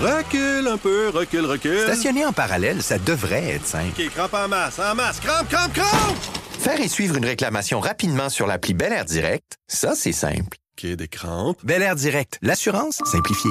Recule 0.00 0.68
un 0.68 0.78
peu, 0.78 1.08
recule, 1.08 1.44
recule. 1.44 1.80
Stationner 1.80 2.24
en 2.24 2.32
parallèle, 2.32 2.82
ça 2.84 2.98
devrait 2.98 3.54
être 3.54 3.66
simple. 3.66 4.00
OK, 4.00 4.08
crampe 4.10 4.34
en 4.34 4.46
masse, 4.46 4.78
en 4.78 4.94
masse, 4.94 5.18
crampe, 5.18 5.48
crampe, 5.48 5.72
crampe! 5.72 6.16
Faire 6.60 6.80
et 6.80 6.86
suivre 6.86 7.16
une 7.16 7.24
réclamation 7.24 7.80
rapidement 7.80 8.28
sur 8.28 8.46
l'appli 8.46 8.74
Bel 8.74 8.92
Air 8.92 9.04
Direct, 9.04 9.56
ça, 9.66 9.94
c'est 9.96 10.12
simple. 10.12 10.56
OK, 10.78 10.86
des 10.86 11.08
crampes. 11.08 11.58
Bel 11.64 11.82
Air 11.82 11.96
Direct, 11.96 12.38
l'assurance 12.42 13.00
simplifiée. 13.10 13.50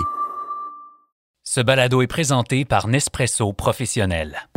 Ce 1.43 1.59
balado 1.59 2.01
est 2.01 2.07
présenté 2.07 2.63
par 2.63 2.87
Nespresso 2.87 3.51
Professionnel. 3.51 4.47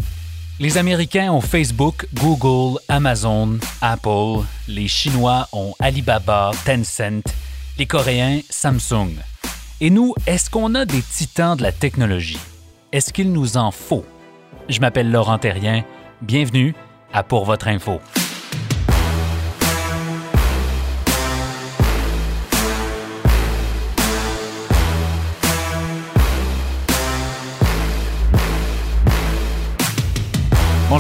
Les 0.61 0.79
Américains 0.79 1.33
ont 1.33 1.41
Facebook, 1.41 2.07
Google, 2.15 2.79
Amazon, 2.89 3.59
Apple. 3.81 4.45
Les 4.69 4.87
Chinois 4.87 5.49
ont 5.53 5.75
Alibaba, 5.81 6.53
Tencent. 6.65 7.23
Les 7.79 7.87
Coréens, 7.87 8.41
Samsung. 8.49 9.15
Et 9.83 9.89
nous, 9.89 10.15
est-ce 10.27 10.51
qu'on 10.51 10.75
a 10.75 10.85
des 10.85 11.01
titans 11.01 11.57
de 11.57 11.63
la 11.63 11.73
technologie? 11.73 12.39
Est-ce 12.93 13.15
qu'il 13.15 13.33
nous 13.33 13.57
en 13.57 13.71
faut? 13.71 14.05
Je 14.69 14.79
m'appelle 14.79 15.11
Laurent 15.11 15.39
Terrien. 15.39 15.85
Bienvenue 16.21 16.75
à 17.15 17.23
Pour 17.23 17.47
votre 17.47 17.67
info. 17.67 17.99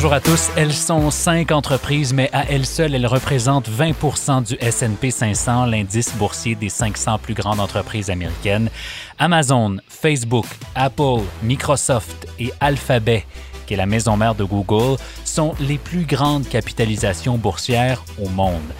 Bonjour 0.00 0.14
à 0.14 0.20
tous. 0.20 0.48
Elles 0.56 0.72
sont 0.72 1.10
cinq 1.10 1.52
entreprises, 1.52 2.14
mais 2.14 2.30
à 2.32 2.46
elles 2.50 2.64
seules, 2.64 2.94
elles 2.94 3.06
représentent 3.06 3.68
20% 3.68 4.44
du 4.44 4.56
S&P 4.58 5.10
500, 5.10 5.66
l'indice 5.66 6.14
boursier 6.14 6.54
des 6.54 6.70
500 6.70 7.18
plus 7.18 7.34
grandes 7.34 7.60
entreprises 7.60 8.08
américaines. 8.08 8.70
Amazon, 9.18 9.76
Facebook, 9.90 10.46
Apple, 10.74 11.20
Microsoft 11.42 12.26
et 12.38 12.50
Alphabet, 12.60 13.26
qui 13.66 13.74
est 13.74 13.76
la 13.76 13.84
maison 13.84 14.16
mère 14.16 14.34
de 14.34 14.44
Google, 14.44 14.96
sont 15.26 15.54
les 15.60 15.76
plus 15.76 16.06
grandes 16.06 16.48
capitalisations 16.48 17.36
boursières 17.36 18.02
au 18.18 18.30
monde. 18.30 18.72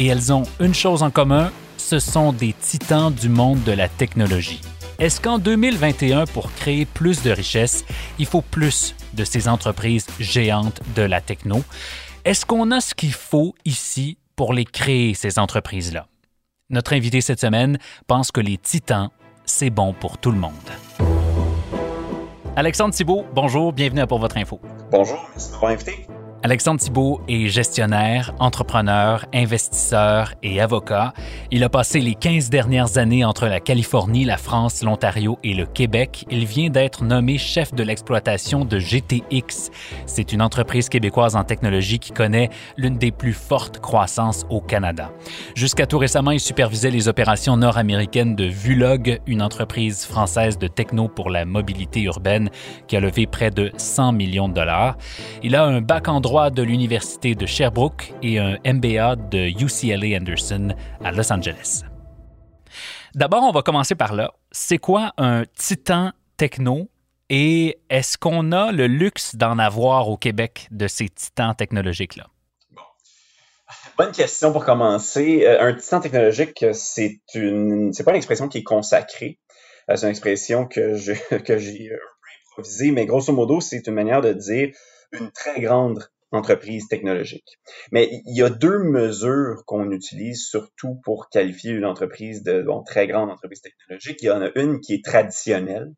Et 0.00 0.06
elles 0.06 0.32
ont 0.32 0.42
une 0.58 0.74
chose 0.74 1.04
en 1.04 1.10
commun, 1.12 1.52
ce 1.76 2.00
sont 2.00 2.32
des 2.32 2.52
titans 2.52 3.12
du 3.12 3.28
monde 3.28 3.62
de 3.62 3.70
la 3.70 3.88
technologie. 3.88 4.60
Est-ce 5.00 5.20
qu'en 5.20 5.40
2021, 5.40 6.26
pour 6.26 6.52
créer 6.52 6.84
plus 6.84 7.24
de 7.24 7.32
richesses, 7.32 7.84
il 8.20 8.26
faut 8.26 8.42
plus 8.42 8.94
de 9.12 9.24
ces 9.24 9.48
entreprises 9.48 10.06
géantes 10.20 10.80
de 10.94 11.02
la 11.02 11.20
techno? 11.20 11.64
Est-ce 12.24 12.46
qu'on 12.46 12.70
a 12.70 12.80
ce 12.80 12.94
qu'il 12.94 13.12
faut 13.12 13.56
ici 13.64 14.18
pour 14.36 14.52
les 14.52 14.64
créer, 14.64 15.14
ces 15.14 15.40
entreprises-là? 15.40 16.06
Notre 16.70 16.92
invité 16.92 17.20
cette 17.20 17.40
semaine 17.40 17.78
pense 18.06 18.30
que 18.30 18.40
les 18.40 18.56
titans, 18.56 19.08
c'est 19.44 19.70
bon 19.70 19.94
pour 19.94 20.18
tout 20.18 20.30
le 20.30 20.38
monde. 20.38 20.52
Alexandre 22.54 22.94
Thibault, 22.94 23.26
bonjour, 23.34 23.72
bienvenue 23.72 24.06
Pour 24.06 24.20
votre 24.20 24.36
info. 24.36 24.60
Bonjour, 24.92 25.28
merci 25.32 25.50
de 25.50 25.66
invité. 25.66 26.06
Alexandre 26.44 26.78
Thibault 26.78 27.22
est 27.26 27.48
gestionnaire, 27.48 28.34
entrepreneur, 28.38 29.24
investisseur 29.32 30.34
et 30.42 30.60
avocat. 30.60 31.14
Il 31.50 31.64
a 31.64 31.70
passé 31.70 32.00
les 32.00 32.14
15 32.14 32.50
dernières 32.50 32.98
années 32.98 33.24
entre 33.24 33.46
la 33.46 33.60
Californie, 33.60 34.26
la 34.26 34.36
France, 34.36 34.82
l'Ontario 34.82 35.38
et 35.42 35.54
le 35.54 35.64
Québec. 35.64 36.26
Il 36.30 36.44
vient 36.44 36.68
d'être 36.68 37.02
nommé 37.02 37.38
chef 37.38 37.72
de 37.72 37.82
l'exploitation 37.82 38.66
de 38.66 38.78
GTX. 38.78 39.70
C'est 40.04 40.34
une 40.34 40.42
entreprise 40.42 40.90
québécoise 40.90 41.34
en 41.34 41.44
technologie 41.44 41.98
qui 41.98 42.12
connaît 42.12 42.50
l'une 42.76 42.98
des 42.98 43.10
plus 43.10 43.32
fortes 43.32 43.78
croissances 43.78 44.44
au 44.50 44.60
Canada. 44.60 45.12
Jusqu'à 45.54 45.86
tout 45.86 45.96
récemment, 45.96 46.32
il 46.32 46.40
supervisait 46.40 46.90
les 46.90 47.08
opérations 47.08 47.56
nord-américaines 47.56 48.36
de 48.36 48.44
Vulog, 48.44 49.18
une 49.26 49.40
entreprise 49.40 50.04
française 50.04 50.58
de 50.58 50.66
techno 50.66 51.08
pour 51.08 51.30
la 51.30 51.46
mobilité 51.46 52.02
urbaine 52.02 52.50
qui 52.86 52.98
a 52.98 53.00
levé 53.00 53.26
près 53.26 53.50
de 53.50 53.72
100 53.78 54.12
millions 54.12 54.50
de 54.50 54.54
dollars. 54.54 54.98
Il 55.42 55.56
a 55.56 55.64
un 55.64 55.80
bac 55.80 56.06
en 56.06 56.20
droit 56.20 56.33
de 56.34 56.62
l'Université 56.62 57.36
de 57.36 57.46
Sherbrooke 57.46 58.12
et 58.20 58.40
un 58.40 58.58
MBA 58.66 59.14
de 59.30 59.50
UCLA 59.62 60.18
Anderson 60.18 60.74
à 61.04 61.12
Los 61.12 61.32
Angeles. 61.32 61.84
D'abord, 63.14 63.44
on 63.44 63.52
va 63.52 63.62
commencer 63.62 63.94
par 63.94 64.14
là. 64.14 64.32
C'est 64.50 64.78
quoi 64.78 65.12
un 65.16 65.44
titan 65.56 66.10
techno 66.36 66.88
et 67.30 67.78
est-ce 67.88 68.18
qu'on 68.18 68.50
a 68.50 68.72
le 68.72 68.88
luxe 68.88 69.36
d'en 69.36 69.60
avoir 69.60 70.08
au 70.08 70.16
Québec 70.16 70.66
de 70.72 70.88
ces 70.88 71.08
titans 71.08 71.54
technologiques-là? 71.56 72.26
Bonne 73.96 74.10
question 74.10 74.52
pour 74.52 74.64
commencer. 74.64 75.46
Euh, 75.46 75.68
un 75.68 75.74
titan 75.74 76.00
technologique, 76.00 76.66
c'est 76.72 77.20
une, 77.34 77.92
c'est 77.92 78.02
pas 78.02 78.10
une 78.10 78.16
expression 78.16 78.48
qui 78.48 78.58
est 78.58 78.64
consacrée. 78.64 79.38
Euh, 79.88 79.94
c'est 79.94 80.06
une 80.06 80.10
expression 80.10 80.66
que 80.66 80.96
j'ai 80.96 81.14
que 81.46 81.58
j'ai 81.58 81.92
improvisée, 82.50 82.90
mais 82.90 83.06
grosso 83.06 83.32
modo, 83.32 83.60
c'est 83.60 83.86
une 83.86 83.94
manière 83.94 84.20
de 84.20 84.32
dire 84.32 84.74
une 85.12 85.30
très 85.30 85.60
grande 85.60 86.04
entreprise 86.34 86.88
technologique. 86.88 87.58
Mais 87.92 88.22
il 88.26 88.36
y 88.36 88.42
a 88.42 88.50
deux 88.50 88.78
mesures 88.78 89.64
qu'on 89.66 89.90
utilise 89.90 90.44
surtout 90.44 91.00
pour 91.04 91.28
qualifier 91.28 91.72
une 91.72 91.84
entreprise 91.84 92.42
de 92.42 92.64
très 92.86 93.06
grande 93.06 93.30
entreprise 93.30 93.62
technologique. 93.62 94.18
Il 94.22 94.26
y 94.26 94.30
en 94.30 94.42
a 94.42 94.50
une 94.56 94.80
qui 94.80 94.94
est 94.94 95.04
traditionnelle. 95.04 95.92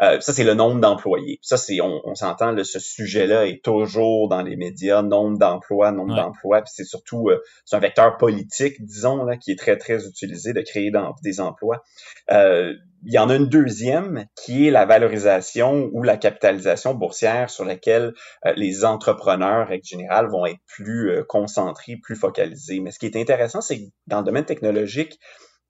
Euh, 0.00 0.20
ça, 0.20 0.32
c'est 0.32 0.44
le 0.44 0.54
nombre 0.54 0.80
d'employés. 0.80 1.38
Ça, 1.42 1.56
c'est, 1.56 1.80
on, 1.80 2.00
on 2.04 2.14
s'entend, 2.14 2.56
ce 2.64 2.78
sujet-là 2.78 3.46
est 3.46 3.62
toujours 3.62 4.28
dans 4.28 4.42
les 4.42 4.56
médias, 4.56 5.02
nombre 5.02 5.38
d'emplois, 5.38 5.92
nombre 5.92 6.14
d'emplois, 6.16 6.62
puis 6.62 6.72
c'est 6.74 6.84
surtout, 6.84 7.28
euh, 7.28 7.42
c'est 7.64 7.76
un 7.76 7.80
vecteur 7.80 8.16
politique, 8.16 8.82
disons, 8.84 9.24
là, 9.24 9.36
qui 9.36 9.52
est 9.52 9.58
très, 9.58 9.76
très 9.76 10.06
utilisé 10.06 10.52
de 10.52 10.60
créer 10.62 10.90
dans, 10.90 11.14
des 11.22 11.40
emplois. 11.40 11.82
Euh, 12.30 12.74
il 13.04 13.12
y 13.12 13.18
en 13.18 13.28
a 13.28 13.34
une 13.34 13.48
deuxième 13.48 14.26
qui 14.36 14.68
est 14.68 14.70
la 14.70 14.86
valorisation 14.86 15.90
ou 15.92 16.02
la 16.02 16.16
capitalisation 16.16 16.94
boursière 16.94 17.50
sur 17.50 17.64
laquelle 17.64 18.14
euh, 18.46 18.52
les 18.56 18.84
entrepreneurs, 18.84 19.68
règle 19.68 19.84
générale, 19.84 20.28
vont 20.30 20.46
être 20.46 20.60
plus 20.66 21.10
euh, 21.10 21.24
concentrés, 21.24 21.96
plus 21.96 22.14
focalisés. 22.14 22.80
Mais 22.80 22.92
ce 22.92 22.98
qui 22.98 23.06
est 23.06 23.16
intéressant, 23.16 23.60
c'est 23.60 23.78
que 23.78 23.90
dans 24.06 24.18
le 24.18 24.24
domaine 24.24 24.44
technologique, 24.44 25.18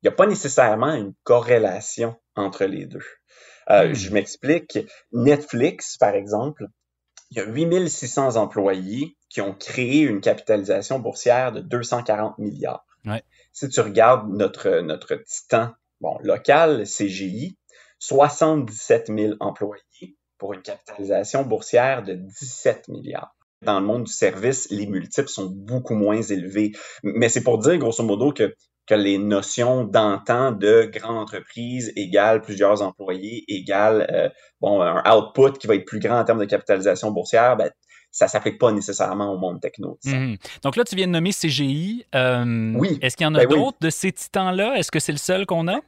il 0.02 0.08
n'y 0.08 0.08
a 0.08 0.16
pas 0.16 0.26
nécessairement 0.26 0.92
une 0.94 1.14
corrélation 1.22 2.16
entre 2.36 2.64
les 2.64 2.86
deux. 2.86 3.04
Euh, 3.70 3.88
hmm. 3.88 3.94
Je 3.94 4.10
m'explique. 4.10 4.78
Netflix, 5.12 5.96
par 5.96 6.14
exemple, 6.14 6.66
il 7.30 7.38
y 7.38 7.40
a 7.40 7.44
8600 7.44 8.36
employés 8.36 9.16
qui 9.28 9.40
ont 9.40 9.54
créé 9.54 10.00
une 10.00 10.20
capitalisation 10.20 10.98
boursière 10.98 11.52
de 11.52 11.60
240 11.60 12.38
milliards. 12.38 12.84
Ouais. 13.06 13.22
Si 13.52 13.68
tu 13.68 13.80
regardes 13.80 14.28
notre, 14.30 14.80
notre 14.80 15.14
titan 15.14 15.72
bon, 16.00 16.18
local, 16.22 16.84
CGI, 16.84 17.56
77 17.98 19.06
000 19.06 19.34
employés 19.40 20.16
pour 20.36 20.52
une 20.52 20.62
capitalisation 20.62 21.44
boursière 21.44 22.02
de 22.02 22.14
17 22.14 22.88
milliards. 22.88 23.34
Dans 23.62 23.78
le 23.78 23.86
monde 23.86 24.04
du 24.04 24.12
service, 24.12 24.68
les 24.70 24.86
multiples 24.86 25.28
sont 25.28 25.48
beaucoup 25.48 25.94
moins 25.94 26.20
élevés. 26.20 26.72
Mais 27.04 27.28
c'est 27.28 27.44
pour 27.44 27.58
dire, 27.58 27.78
grosso 27.78 28.02
modo, 28.02 28.32
que, 28.32 28.56
que 28.86 28.94
les 28.94 29.18
notions 29.18 29.84
d'antan 29.84 30.52
de 30.52 30.90
grande 30.92 31.18
entreprise 31.18 31.92
égale 31.96 32.40
plusieurs 32.40 32.82
employés 32.82 33.44
égale 33.48 34.06
euh, 34.12 34.28
bon, 34.60 34.80
un 34.82 35.02
output 35.10 35.52
qui 35.58 35.66
va 35.66 35.76
être 35.76 35.84
plus 35.84 36.00
grand 36.00 36.18
en 36.18 36.24
termes 36.24 36.40
de 36.40 36.46
capitalisation 36.46 37.10
boursière, 37.10 37.56
ben, 37.56 37.70
ça 38.10 38.28
s'applique 38.28 38.58
pas 38.58 38.70
nécessairement 38.72 39.32
au 39.32 39.38
monde 39.38 39.60
techno. 39.60 39.98
Mhm. 40.04 40.36
Donc 40.62 40.76
là, 40.76 40.84
tu 40.84 40.94
viens 40.94 41.06
de 41.06 41.12
nommer 41.12 41.32
CGI. 41.32 42.04
Euh, 42.14 42.74
oui. 42.76 42.98
Est-ce 43.00 43.16
qu'il 43.16 43.24
y 43.24 43.28
en 43.28 43.34
a 43.34 43.38
Ben 43.38 43.46
oui. 43.50 43.56
d'autres 43.56 43.78
de 43.80 43.90
ces 43.90 44.12
titans-là? 44.12 44.76
Est-ce 44.76 44.90
que 44.90 45.00
c'est 45.00 45.12
le 45.12 45.18
seul 45.18 45.46
qu'on 45.46 45.66
a? 45.68 45.80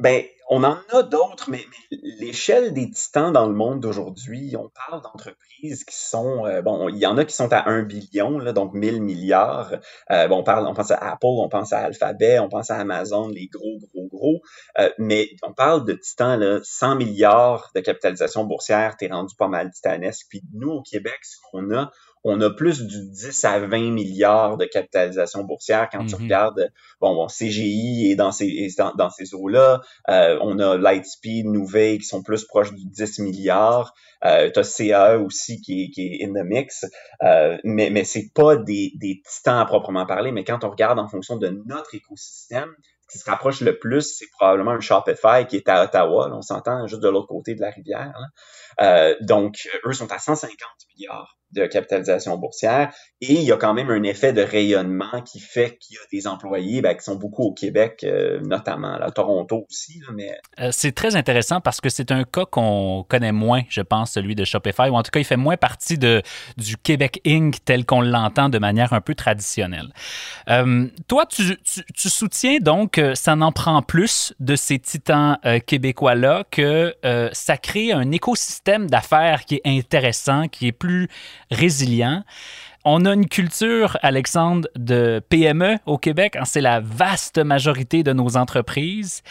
Ben, 0.00 0.24
on 0.50 0.64
en 0.64 0.76
a 0.92 1.02
d'autres, 1.04 1.48
mais, 1.48 1.64
mais 1.70 1.98
l'échelle 2.18 2.74
des 2.74 2.90
titans 2.90 3.32
dans 3.32 3.46
le 3.46 3.54
monde 3.54 3.80
d'aujourd'hui, 3.80 4.56
on 4.56 4.68
parle 4.88 5.02
d'entreprises 5.02 5.84
qui 5.84 5.96
sont, 5.96 6.44
euh, 6.46 6.62
bon, 6.62 6.88
il 6.88 6.98
y 6.98 7.06
en 7.06 7.16
a 7.16 7.24
qui 7.24 7.34
sont 7.34 7.52
à 7.52 7.68
1 7.70 7.84
billion, 7.84 8.38
là, 8.38 8.52
donc 8.52 8.74
1000 8.74 9.00
milliards. 9.00 9.72
Euh, 10.10 10.26
bon, 10.28 10.38
on 10.38 10.42
parle, 10.42 10.66
on 10.66 10.74
pense 10.74 10.90
à 10.90 10.98
Apple, 10.98 11.26
on 11.26 11.48
pense 11.48 11.72
à 11.72 11.78
Alphabet, 11.78 12.40
on 12.40 12.48
pense 12.48 12.70
à 12.70 12.76
Amazon, 12.76 13.28
les 13.28 13.46
gros, 13.46 13.78
gros, 13.78 14.08
gros. 14.08 14.40
Euh, 14.80 14.90
mais 14.98 15.30
on 15.42 15.52
parle 15.52 15.86
de 15.86 15.94
titans, 15.94 16.38
là, 16.38 16.58
100 16.62 16.96
milliards 16.96 17.70
de 17.74 17.80
capitalisation 17.80 18.44
boursière, 18.44 18.96
t'es 18.96 19.06
rendu 19.06 19.34
pas 19.36 19.48
mal 19.48 19.70
titanesque. 19.70 20.26
Puis 20.28 20.42
nous, 20.52 20.70
au 20.70 20.82
Québec, 20.82 21.18
ce 21.22 21.36
qu'on 21.50 21.70
a, 21.72 21.90
on 22.26 22.40
a 22.40 22.50
plus 22.50 22.82
du 22.82 23.08
10 23.10 23.44
à 23.44 23.58
20 23.60 23.90
milliards 23.92 24.56
de 24.56 24.64
capitalisation 24.64 25.44
boursière 25.44 25.88
quand 25.92 26.06
tu 26.06 26.14
Mhm. 26.16 26.22
regardes, 26.22 26.70
bon, 27.00 27.14
bon, 27.14 27.26
CGI 27.28 28.10
est 28.10 28.16
dans 28.16 28.32
ces, 28.32 28.46
est 28.46 28.78
dans, 28.78 28.94
dans 28.94 29.10
ces 29.10 29.34
eaux-là. 29.34 29.82
Euh, 30.08 30.38
on 30.40 30.58
a 30.58 30.76
Lightspeed, 30.78 31.46
Nuvei 31.46 31.98
qui 31.98 32.04
sont 32.04 32.22
plus 32.22 32.44
proches 32.44 32.72
du 32.72 32.84
10 32.86 33.18
milliards. 33.18 33.94
Euh, 34.24 34.50
tu 34.50 34.58
as 34.58 34.76
CAE 34.76 35.18
aussi 35.18 35.60
qui 35.60 35.84
est, 35.84 35.90
qui 35.90 36.06
est 36.06 36.24
in 36.26 36.32
the 36.32 36.44
mix. 36.46 36.86
Euh, 37.22 37.58
mais 37.62 37.90
mais 37.90 38.04
c'est 38.04 38.30
pas 38.34 38.56
des, 38.56 38.92
des 38.96 39.20
titans 39.28 39.58
à 39.58 39.66
proprement 39.66 40.06
parler. 40.06 40.32
Mais 40.32 40.44
quand 40.44 40.64
on 40.64 40.70
regarde 40.70 40.98
en 40.98 41.08
fonction 41.08 41.36
de 41.36 41.48
notre 41.66 41.94
écosystème, 41.94 42.72
ce 43.08 43.12
qui 43.12 43.18
se 43.18 43.28
rapproche 43.30 43.60
le 43.60 43.78
plus, 43.78 44.16
c'est 44.16 44.26
probablement 44.38 44.70
un 44.70 44.80
Shopify 44.80 45.46
qui 45.46 45.56
est 45.56 45.68
à 45.68 45.84
Ottawa. 45.84 46.28
Là, 46.30 46.36
on 46.36 46.40
s'entend 46.42 46.86
juste 46.86 47.02
de 47.02 47.08
l'autre 47.10 47.26
côté 47.28 47.54
de 47.54 47.60
la 47.60 47.68
rivière. 47.70 48.14
là. 48.18 48.26
Euh, 49.10 49.14
donc, 49.20 49.68
eux 49.84 49.92
sont 49.92 50.10
à 50.10 50.18
150 50.18 50.56
milliards 50.96 51.36
de 51.54 51.66
capitalisation 51.66 52.36
boursière. 52.36 52.92
Et 53.20 53.34
il 53.34 53.42
y 53.42 53.52
a 53.52 53.56
quand 53.56 53.72
même 53.72 53.90
un 53.90 54.02
effet 54.02 54.32
de 54.32 54.42
rayonnement 54.42 55.22
qui 55.24 55.40
fait 55.40 55.78
qu'il 55.78 55.94
y 55.94 55.98
a 55.98 56.02
des 56.12 56.26
employés 56.26 56.82
ben, 56.82 56.94
qui 56.94 57.04
sont 57.04 57.14
beaucoup 57.14 57.44
au 57.44 57.52
Québec, 57.52 58.00
euh, 58.04 58.40
notamment, 58.40 58.94
à 58.94 59.10
Toronto 59.10 59.64
aussi. 59.68 60.02
Euh, 60.60 60.68
c'est 60.72 60.92
très 60.92 61.16
intéressant 61.16 61.60
parce 61.60 61.80
que 61.80 61.88
c'est 61.88 62.10
un 62.12 62.24
cas 62.24 62.44
qu'on 62.44 63.04
connaît 63.08 63.32
moins, 63.32 63.62
je 63.68 63.80
pense, 63.80 64.12
celui 64.12 64.34
de 64.34 64.44
Shopify, 64.44 64.88
ou 64.90 64.96
en 64.96 65.02
tout 65.02 65.10
cas, 65.10 65.20
il 65.20 65.24
fait 65.24 65.36
moins 65.36 65.56
partie 65.56 65.96
du 65.96 66.76
Québec 66.82 67.20
Inc. 67.26 67.56
tel 67.64 67.86
qu'on 67.86 68.02
l'entend 68.02 68.48
de 68.48 68.58
manière 68.58 68.92
un 68.92 69.00
peu 69.00 69.14
traditionnelle. 69.14 69.88
Euh, 70.50 70.86
toi, 71.08 71.24
tu, 71.26 71.56
tu, 71.62 72.08
soutiens 72.08 72.58
donc 72.60 72.92
que 72.92 73.14
ça 73.14 73.36
n'en 73.36 73.52
prend 73.52 73.80
plus 73.82 74.34
de 74.40 74.56
ces 74.56 74.78
titans 74.78 75.38
québécois-là, 75.66 76.44
que 76.50 76.94
ça 77.32 77.56
crée 77.56 77.92
un 77.92 78.10
écosystème 78.10 78.90
d'affaires 78.90 79.44
qui 79.44 79.56
est 79.56 79.62
intéressant, 79.64 80.48
qui 80.48 80.68
est 80.68 80.72
plus 80.72 81.08
résilient. 81.50 82.24
On 82.84 83.06
a 83.06 83.14
une 83.14 83.28
culture, 83.28 83.96
Alexandre, 84.02 84.68
de 84.76 85.22
PME 85.30 85.78
au 85.86 85.96
Québec. 85.96 86.36
Hein, 86.36 86.44
c'est 86.44 86.60
la 86.60 86.80
vaste 86.80 87.38
majorité 87.38 88.02
de 88.02 88.12
nos 88.12 88.36
entreprises. 88.36 89.22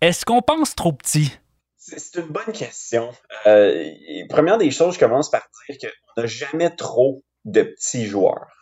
Est-ce 0.00 0.24
qu'on 0.24 0.42
pense 0.42 0.76
trop 0.76 0.92
petit? 0.92 1.32
C'est 1.76 2.20
une 2.20 2.28
bonne 2.28 2.52
question. 2.52 3.10
Euh, 3.46 3.84
première 4.28 4.58
des 4.58 4.70
choses, 4.70 4.94
je 4.94 5.00
commence 5.00 5.30
par 5.30 5.42
dire 5.68 5.78
qu'on 5.80 6.20
n'a 6.20 6.26
jamais 6.28 6.70
trop 6.70 7.24
de 7.44 7.62
petits 7.62 8.06
joueurs. 8.06 8.59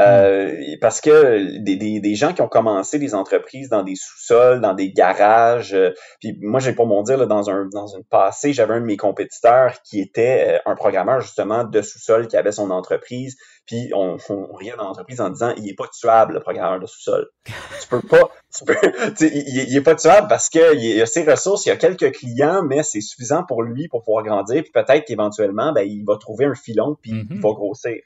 Euh, 0.00 0.76
parce 0.80 1.00
que 1.00 1.58
des, 1.58 1.76
des, 1.76 2.00
des, 2.00 2.14
gens 2.14 2.32
qui 2.32 2.42
ont 2.42 2.48
commencé 2.48 2.98
des 2.98 3.14
entreprises 3.14 3.68
dans 3.68 3.82
des 3.82 3.96
sous-sols, 3.96 4.60
dans 4.60 4.72
des 4.72 4.92
garages, 4.92 5.74
euh, 5.74 5.90
puis 6.20 6.38
moi 6.40 6.58
j'ai 6.60 6.72
pour 6.72 6.86
mon 6.86 7.02
dire 7.02 7.18
là, 7.18 7.26
dans 7.26 7.50
un 7.50 7.66
dans 7.66 7.86
une 7.88 8.04
passé, 8.04 8.52
j'avais 8.52 8.74
un 8.74 8.80
de 8.80 8.86
mes 8.86 8.96
compétiteurs 8.96 9.82
qui 9.82 10.00
était 10.00 10.54
euh, 10.54 10.70
un 10.70 10.74
programmeur 10.74 11.20
justement 11.20 11.64
de 11.64 11.82
sous-sol 11.82 12.28
qui 12.28 12.36
avait 12.36 12.52
son 12.52 12.70
entreprise, 12.70 13.36
puis 13.66 13.90
on, 13.94 14.16
on 14.30 14.54
riait 14.54 14.74
dans 14.78 14.84
l'entreprise 14.84 15.20
en 15.20 15.28
disant 15.28 15.52
il 15.58 15.68
est 15.68 15.76
pas 15.76 15.88
tuable 15.92 16.34
le 16.34 16.40
programmeur 16.40 16.80
de 16.80 16.86
sous-sol. 16.86 17.28
tu 17.46 17.88
peux 17.88 18.00
pas, 18.00 18.30
tu 18.56 18.64
peux, 18.64 18.76
il, 19.20 19.68
il, 19.68 19.76
est 19.76 19.82
pas 19.82 19.96
tuable 19.96 20.28
parce 20.28 20.48
que 20.48 20.76
il 20.76 21.02
a 21.02 21.06
ses 21.06 21.24
ressources, 21.24 21.66
il 21.66 21.70
a 21.72 21.76
quelques 21.76 22.12
clients, 22.12 22.62
mais 22.62 22.82
c'est 22.82 23.02
suffisant 23.02 23.44
pour 23.44 23.62
lui 23.62 23.88
pour 23.88 24.02
pouvoir 24.02 24.24
grandir, 24.24 24.62
puis 24.62 24.72
peut-être 24.72 25.04
qu'éventuellement 25.04 25.72
ben 25.72 25.82
il 25.82 26.04
va 26.06 26.16
trouver 26.16 26.46
un 26.46 26.54
filon 26.54 26.96
puis 27.02 27.10
il 27.10 27.24
mm-hmm. 27.24 27.40
va 27.40 27.50
grossir. 27.50 28.00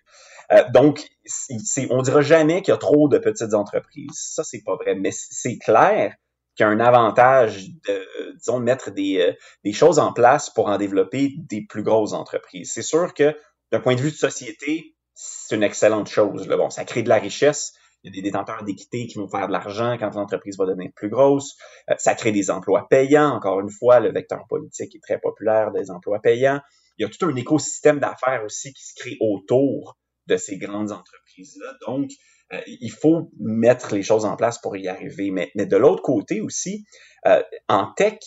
Euh, 0.53 0.65
donc, 0.73 1.07
c'est, 1.25 1.87
on 1.91 2.03
dira 2.03 2.21
jamais 2.21 2.63
qu'il 2.63 2.73
y 2.73 2.75
a 2.75 2.79
trop 2.79 3.09
de 3.09 3.19
petites 3.19 3.55
entreprises. 3.55 4.13
Ça, 4.15 4.45
c'est 4.45 4.63
pas 4.63 4.77
vrai. 4.77 4.95
Mais 4.95 5.11
c'est 5.13 5.59
clair 5.59 6.15
qu'il 6.57 6.65
y 6.65 6.69
a 6.69 6.71
un 6.71 6.81
avantage 6.81 7.69
de, 7.69 8.35
disons, 8.37 8.61
de 8.61 8.65
mettre 8.65 8.91
des, 8.91 9.19
euh, 9.19 9.33
des 9.65 9.73
choses 9.73 9.99
en 9.99 10.13
place 10.13 10.51
pour 10.51 10.69
en 10.69 10.79
développer 10.79 11.35
des 11.39 11.65
plus 11.67 11.83
grosses 11.83 12.13
entreprises. 12.13 12.71
C'est 12.73 12.83
sûr 12.83 13.15
que 13.15 13.37
d'un 13.73 13.81
point 13.81 13.95
de 13.95 14.01
vue 14.01 14.11
de 14.11 14.17
société, 14.17 14.95
c'est 15.15 15.57
une 15.57 15.63
excellente 15.63 16.09
chose. 16.09 16.47
Bon, 16.47 16.71
ça 16.71 16.85
crée 16.85 17.03
de 17.03 17.09
la 17.09 17.19
richesse. 17.19 17.73
Il 18.03 18.15
y 18.15 18.19
a 18.19 18.23
des 18.23 18.31
détenteurs 18.31 18.65
d'équité 18.65 19.07
qui 19.07 19.19
vont 19.19 19.29
faire 19.29 19.47
de 19.47 19.53
l'argent 19.53 19.97
quand 19.99 20.15
l'entreprise 20.15 20.59
va 20.59 20.67
devenir 20.67 20.91
plus 20.95 21.09
grosse. 21.09 21.57
Euh, 21.91 21.95
ça 21.99 22.15
crée 22.15 22.33
des 22.33 22.51
emplois 22.51 22.87
payants. 22.89 23.35
Encore 23.35 23.61
une 23.61 23.71
fois, 23.71 23.99
le 23.99 24.13
vecteur 24.13 24.45
politique 24.49 24.95
est 24.95 25.01
très 25.01 25.19
populaire 25.19 25.73
des 25.73 25.91
emplois 25.91 26.21
payants. 26.21 26.61
Il 26.99 27.03
y 27.03 27.07
a 27.07 27.09
tout 27.09 27.27
un 27.27 27.35
écosystème 27.35 27.99
d'affaires 27.99 28.45
aussi 28.45 28.73
qui 28.73 28.85
se 28.85 28.95
crée 28.95 29.17
autour 29.21 29.97
de 30.27 30.37
ces 30.37 30.59
grandes 30.59 30.93
entreprises-là. 30.93 31.75
Donc, 31.87 32.11
euh, 32.53 32.61
il 32.67 32.91
faut 32.91 33.31
mettre 33.39 33.95
les 33.95 34.03
choses 34.03 34.25
en 34.25 34.37
place 34.37 34.59
pour 34.61 34.77
y 34.77 34.89
arriver. 34.89 35.31
Mais, 35.31 35.51
mais 35.55 35.67
de 35.67 35.77
l'autre 35.77 36.03
côté 36.03 36.41
aussi, 36.41 36.85
euh, 37.27 37.43
en 37.69 37.93
tech, 37.93 38.19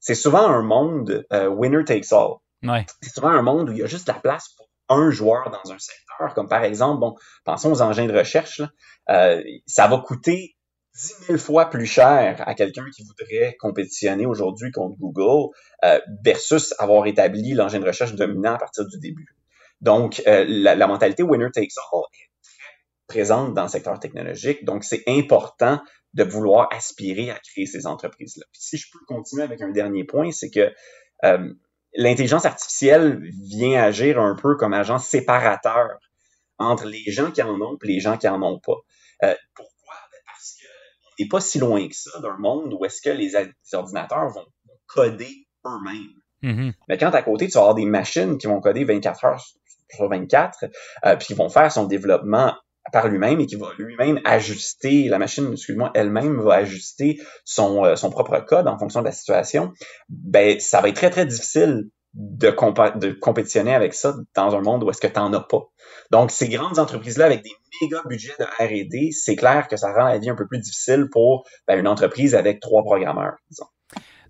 c'est 0.00 0.14
souvent 0.14 0.46
un 0.46 0.62
monde 0.62 1.26
euh, 1.32 1.48
winner 1.48 1.84
takes 1.84 2.12
all. 2.12 2.34
Ouais. 2.62 2.86
C'est 3.02 3.12
souvent 3.12 3.30
un 3.30 3.42
monde 3.42 3.70
où 3.70 3.72
il 3.72 3.78
y 3.78 3.82
a 3.82 3.86
juste 3.86 4.08
la 4.08 4.14
place 4.14 4.48
pour 4.56 4.68
un 4.88 5.10
joueur 5.10 5.50
dans 5.50 5.72
un 5.72 5.78
secteur, 5.78 6.34
comme 6.34 6.48
par 6.48 6.62
exemple, 6.62 7.00
bon, 7.00 7.16
pensons 7.44 7.72
aux 7.72 7.82
engins 7.82 8.06
de 8.06 8.16
recherche, 8.16 8.60
là, 9.08 9.40
ça 9.66 9.88
va 9.88 9.98
coûter 9.98 10.56
10 10.94 11.26
000 11.26 11.38
fois 11.38 11.68
plus 11.68 11.86
cher 11.86 12.42
à 12.46 12.54
quelqu'un 12.54 12.86
qui 12.94 13.02
voudrait 13.02 13.56
compétitionner 13.58 14.26
aujourd'hui 14.26 14.70
contre 14.70 14.96
Google 14.96 15.50
versus 16.24 16.72
avoir 16.78 17.06
établi 17.06 17.52
l'engin 17.52 17.80
de 17.80 17.86
recherche 17.86 18.14
dominant 18.14 18.54
à 18.54 18.58
partir 18.58 18.86
du 18.86 18.98
début. 19.00 19.36
Donc, 19.80 20.22
euh, 20.26 20.44
la, 20.48 20.86
mentalité 20.86 21.22
winner 21.22 21.50
takes 21.52 21.72
all 21.92 22.00
est 22.12 22.30
très 23.08 23.20
présente 23.20 23.54
dans 23.54 23.62
le 23.62 23.68
secteur 23.68 23.98
technologique. 24.00 24.64
Donc, 24.64 24.84
c'est 24.84 25.02
important 25.06 25.80
de 26.14 26.24
vouloir 26.24 26.68
aspirer 26.72 27.30
à 27.30 27.38
créer 27.38 27.66
ces 27.66 27.86
entreprises-là. 27.86 28.46
si 28.52 28.78
je 28.78 28.90
peux 28.90 29.04
continuer 29.06 29.42
avec 29.42 29.60
un 29.60 29.70
dernier 29.70 30.04
point, 30.04 30.30
c'est 30.32 30.50
que 30.50 30.72
euh, 31.24 31.52
l'intelligence 31.94 32.46
artificielle 32.46 33.22
vient 33.48 33.82
agir 33.82 34.18
un 34.18 34.34
peu 34.34 34.56
comme 34.56 34.72
agent 34.72 34.98
séparateur 34.98 35.98
entre 36.58 36.86
les 36.86 37.04
gens 37.06 37.30
qui 37.30 37.42
en 37.42 37.60
ont 37.60 37.76
et 37.82 37.86
les 37.86 38.00
gens 38.00 38.16
qui 38.16 38.28
en 38.28 38.42
ont 38.42 38.58
pas. 38.60 38.76
Euh, 39.24 39.34
pourquoi? 39.54 39.94
Ben, 40.10 40.18
parce 40.26 40.56
qu'on 40.58 41.22
n'est 41.22 41.28
pas 41.28 41.40
si 41.40 41.58
loin 41.58 41.86
que 41.86 41.94
ça 41.94 42.18
d'un 42.20 42.38
monde 42.38 42.72
où 42.72 42.84
est-ce 42.84 43.02
que 43.02 43.10
les, 43.10 43.34
ordinateurs 43.74 44.28
vont, 44.28 44.46
coder 44.86 45.46
eux-mêmes. 45.66 46.22
Mm-hmm. 46.42 46.72
Mais 46.88 46.96
quand 46.96 47.14
à 47.14 47.22
côté, 47.22 47.46
tu 47.48 47.54
vas 47.54 47.60
avoir 47.60 47.74
des 47.74 47.86
machines 47.86 48.38
qui 48.38 48.46
vont 48.46 48.60
coder 48.60 48.84
24 48.84 49.24
heures 49.24 49.44
sur 49.94 50.08
24, 50.08 50.64
euh, 51.04 51.16
puis 51.16 51.28
qui 51.28 51.34
vont 51.34 51.48
faire 51.48 51.70
son 51.70 51.84
développement 51.84 52.54
par 52.92 53.08
lui-même 53.08 53.40
et 53.40 53.46
qui 53.46 53.56
va 53.56 53.68
lui-même 53.78 54.20
ajuster, 54.24 55.08
la 55.08 55.18
machine, 55.18 55.52
excuse-moi, 55.52 55.90
elle-même 55.94 56.40
va 56.40 56.54
ajuster 56.54 57.20
son, 57.44 57.84
euh, 57.84 57.96
son 57.96 58.10
propre 58.10 58.38
code 58.40 58.68
en 58.68 58.78
fonction 58.78 59.00
de 59.00 59.06
la 59.06 59.12
situation, 59.12 59.72
ben 60.08 60.60
ça 60.60 60.80
va 60.80 60.88
être 60.88 60.96
très, 60.96 61.10
très 61.10 61.26
difficile 61.26 61.88
de, 62.14 62.98
de 62.98 63.12
compétitionner 63.12 63.74
avec 63.74 63.92
ça 63.92 64.14
dans 64.34 64.54
un 64.54 64.60
monde 64.60 64.84
où 64.84 64.90
est-ce 64.90 65.00
que 65.00 65.06
tu 65.06 65.18
n'en 65.18 65.32
as 65.32 65.40
pas. 65.40 65.62
Donc, 66.10 66.30
ces 66.30 66.48
grandes 66.48 66.78
entreprises-là, 66.78 67.26
avec 67.26 67.42
des 67.42 67.50
méga 67.82 68.02
budgets 68.08 68.34
de 68.38 68.44
R&D, 68.44 69.10
c'est 69.12 69.36
clair 69.36 69.68
que 69.68 69.76
ça 69.76 69.92
rend 69.92 70.06
la 70.06 70.18
vie 70.18 70.30
un 70.30 70.34
peu 70.34 70.46
plus 70.46 70.58
difficile 70.58 71.08
pour 71.10 71.44
ben, 71.68 71.78
une 71.78 71.88
entreprise 71.88 72.34
avec 72.34 72.60
trois 72.60 72.82
programmeurs, 72.82 73.34
disons. 73.50 73.66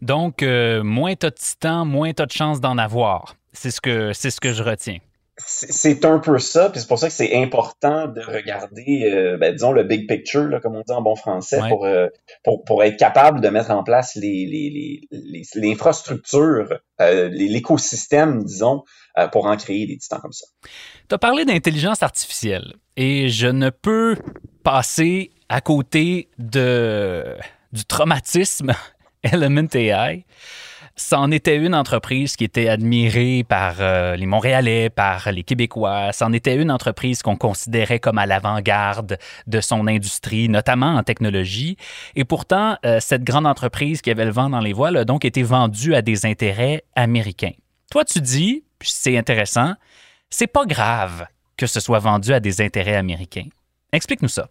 Donc, 0.03 0.43
euh, 0.43 0.83
moins 0.83 1.15
tu 1.15 1.27
as 1.27 1.31
de 1.31 1.37
titan, 1.37 1.85
moins 1.85 2.13
tu 2.13 2.23
as 2.23 2.27
de 2.27 2.33
chances 2.33 2.61
d'en 2.61 2.77
avoir. 2.77 3.37
C'est 3.53 3.71
ce, 3.71 3.81
que, 3.81 4.13
c'est 4.13 4.31
ce 4.31 4.41
que 4.41 4.53
je 4.53 4.63
retiens 4.63 4.99
c'est 5.47 6.05
un 6.05 6.19
peu 6.19 6.39
ça, 6.39 6.71
puis 6.71 6.81
c'est 6.81 6.89
pour 6.89 6.99
ça 6.99 7.07
que 7.07 7.13
c'est 7.13 7.37
important 7.37 8.09
de 8.09 8.21
regarder, 8.21 9.11
euh, 9.13 9.37
ben, 9.39 9.53
disons, 9.53 9.71
le 9.71 9.85
big 9.85 10.09
picture, 10.09 10.45
là, 10.45 10.59
comme 10.61 10.75
on 10.75 10.81
dit 10.81 10.93
en 10.93 11.03
bon 11.03 11.15
français, 11.15 11.61
pour, 11.69 11.87
euh, 11.87 12.09
pour, 12.43 12.65
pour, 12.65 12.83
être 12.83 12.97
capable 12.97 13.41
de 13.41 13.49
mettre 13.49 13.71
en 13.71 13.85
place 13.85 14.17
les, 14.17 15.01
l'infrastructure, 15.55 16.81
les, 16.99 17.07
euh, 17.07 17.29
l'écosystème, 17.29 18.45
disons, 18.45 18.83
pour 19.33 19.47
en 19.47 19.57
créer 19.57 19.87
des 19.87 19.97
titans 19.97 20.21
comme 20.21 20.33
ça. 20.33 20.47
Tu 21.09 21.15
as 21.15 21.19
parlé 21.19 21.45
d'intelligence 21.45 22.03
artificielle 22.03 22.75
et 22.97 23.29
je 23.29 23.47
ne 23.47 23.71
peux 23.71 24.17
passer 24.65 25.31
à 25.49 25.61
côté 25.61 26.29
de, 26.39 27.37
du 27.73 27.85
traumatisme 27.85 28.73
Element 29.23 29.69
AI 29.75 30.25
c'en 30.97 31.31
était 31.31 31.57
une 31.57 31.75
entreprise 31.75 32.37
qui 32.37 32.45
était 32.45 32.69
admirée 32.69 33.45
par 33.47 33.77
euh, 33.81 34.17
les 34.17 34.25
Montréalais, 34.25 34.89
par 34.89 35.31
les 35.31 35.43
Québécois. 35.43 36.11
C'en 36.13 36.33
était 36.33 36.57
une 36.57 36.71
entreprise 36.71 37.23
qu'on 37.23 37.37
considérait 37.37 38.01
comme 38.01 38.17
à 38.17 38.25
l'avant-garde 38.25 39.19
de 39.47 39.61
son 39.61 39.87
industrie, 39.87 40.49
notamment 40.49 40.97
en 40.97 41.03
technologie. 41.03 41.77
Et 42.15 42.25
pourtant, 42.25 42.79
euh, 42.87 42.99
cette 42.99 43.25
grande 43.25 43.47
entreprise 43.47 44.01
qui 44.01 44.11
avait 44.11 44.25
le 44.25 44.31
vent 44.31 44.49
dans 44.49 44.61
les 44.61 44.73
voiles 44.73 44.97
a 44.97 45.05
donc 45.05 45.27
été 45.27 45.43
vendue 45.43 45.95
à 45.95 46.01
des 46.01 46.25
intérêts 46.25 46.83
américains. 46.95 47.53
Toi, 47.91 48.05
tu 48.07 48.23
dis, 48.23 48.65
c'est 48.81 49.19
intéressant, 49.19 49.75
c'est 50.31 50.47
pas 50.47 50.65
grave 50.65 51.27
que 51.59 51.67
ce 51.67 51.81
soit 51.81 51.99
vendu 51.99 52.33
à 52.33 52.41
des 52.41 52.63
intérêts 52.63 52.97
américains. 52.97 53.49
Explique-nous 53.93 54.29
ça. 54.29 54.49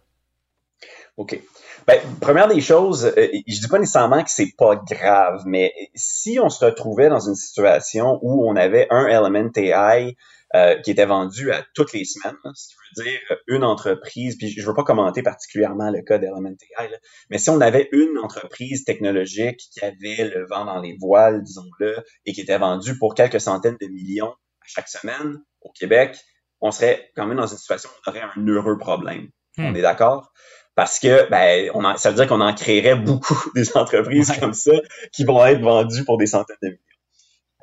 OK. 1.16 1.40
Ben, 1.86 1.98
première 2.20 2.46
des 2.46 2.60
choses, 2.60 3.06
euh, 3.06 3.28
je 3.46 3.60
dis 3.60 3.68
pas 3.68 3.78
nécessairement 3.78 4.22
que 4.22 4.30
c'est 4.30 4.52
pas 4.58 4.76
grave, 4.76 5.44
mais 5.46 5.72
si 5.94 6.38
on 6.38 6.50
se 6.50 6.62
retrouvait 6.62 7.08
dans 7.08 7.26
une 7.26 7.34
situation 7.34 8.18
où 8.20 8.46
on 8.46 8.54
avait 8.54 8.86
un 8.90 9.06
Element 9.06 9.50
AI 9.56 10.16
euh, 10.54 10.78
qui 10.82 10.90
était 10.90 11.06
vendu 11.06 11.52
à 11.52 11.64
toutes 11.74 11.94
les 11.94 12.04
semaines, 12.04 12.36
ce 12.54 12.68
qui 12.68 12.74
veut 12.74 13.04
dire 13.04 13.38
une 13.46 13.64
entreprise, 13.64 14.36
puis 14.36 14.50
je 14.50 14.66
veux 14.66 14.74
pas 14.74 14.84
commenter 14.84 15.22
particulièrement 15.22 15.90
le 15.90 16.02
cas 16.02 16.18
d'Element 16.18 16.50
AI, 16.78 16.90
mais 17.30 17.38
si 17.38 17.48
on 17.48 17.62
avait 17.62 17.88
une 17.92 18.18
entreprise 18.22 18.84
technologique 18.84 19.60
qui 19.72 19.80
avait 19.84 20.30
le 20.34 20.46
vent 20.46 20.66
dans 20.66 20.80
les 20.80 20.96
voiles, 21.00 21.42
disons-le, 21.42 21.96
et 22.26 22.32
qui 22.32 22.42
était 22.42 22.58
vendue 22.58 22.98
pour 22.98 23.14
quelques 23.14 23.40
centaines 23.40 23.78
de 23.80 23.86
millions 23.86 24.32
à 24.32 24.66
chaque 24.66 24.88
semaine 24.88 25.38
au 25.62 25.72
Québec, 25.72 26.18
on 26.60 26.70
serait 26.70 27.10
quand 27.16 27.26
même 27.26 27.38
dans 27.38 27.46
une 27.46 27.58
situation 27.58 27.88
où 27.88 28.00
on 28.06 28.10
aurait 28.10 28.22
un 28.22 28.46
heureux 28.46 28.76
problème. 28.76 29.28
On 29.58 29.72
hmm. 29.72 29.76
est 29.76 29.82
d'accord? 29.82 30.32
Parce 30.76 31.00
que 31.00 31.28
ben, 31.30 31.70
on 31.74 31.96
ça 31.96 32.10
veut 32.10 32.16
dire 32.16 32.28
qu'on 32.28 32.42
en 32.42 32.54
créerait 32.54 32.94
beaucoup 32.94 33.50
des 33.56 33.76
entreprises 33.76 34.32
comme 34.38 34.54
ça 34.54 34.72
qui 35.10 35.24
vont 35.24 35.44
être 35.44 35.60
vendues 35.60 36.04
pour 36.04 36.18
des 36.18 36.26
centaines 36.26 36.56
de 36.62 36.68
millions. 36.68 36.80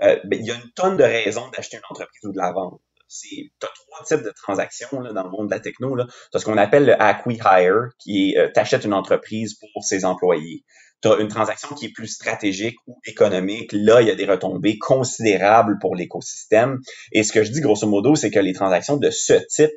Euh, 0.01 0.20
ben, 0.25 0.39
il 0.39 0.46
y 0.46 0.51
a 0.51 0.55
une 0.55 0.72
tonne 0.75 0.98
de 0.98 1.03
raisons 1.03 1.48
d'acheter 1.55 1.77
une 1.77 1.84
entreprise 1.89 2.25
ou 2.25 2.34
de 2.34 2.38
la 2.38 2.51
vendre. 2.51 2.79
Tu 3.08 3.51
as 3.62 3.67
trois 3.67 4.03
types 4.05 4.25
de 4.25 4.34
transactions 4.36 5.00
là, 5.00 5.13
dans 5.13 5.24
le 5.24 5.29
monde 5.29 5.48
de 5.48 5.53
la 5.53 5.60
techno. 5.60 5.96
Tu 5.96 6.03
as 6.34 6.39
ce 6.39 6.46
qu'on 6.46 6.58
appelle 6.58 6.86
le 6.86 7.00
acqui-hire, 7.00 7.89
qui 8.00 8.32
est 8.32 8.38
euh, 8.39 8.50
tu 8.51 8.60
achètes 8.60 8.84
une 8.84 8.93
entreprise 8.93 9.53
pour 9.53 9.84
ses 9.84 10.03
employés. 10.03 10.65
tu 11.03 11.10
as 11.10 11.17
une 11.17 11.27
transaction 11.27 11.75
qui 11.75 11.86
est 11.86 11.91
plus 11.93 12.08
stratégique 12.08 12.77
ou 12.88 13.00
économique, 13.05 13.70
là, 13.72 14.01
il 14.01 14.08
y 14.08 14.12
a 14.12 14.15
des 14.15 14.25
retombées 14.25 14.79
considérables 14.79 15.77
pour 15.79 15.96
l'écosystème. 15.96 16.79
Et 17.12 17.22
ce 17.24 17.32
que 17.32 17.43
je 17.43 17.51
dis 17.51 17.62
grosso 17.62 17.88
modo, 17.88 18.15
c'est 18.15 18.32
que 18.32 18.39
les 18.39 18.53
transactions 18.53 18.98
de 18.98 19.12
ce 19.12 19.34
type, 19.48 19.70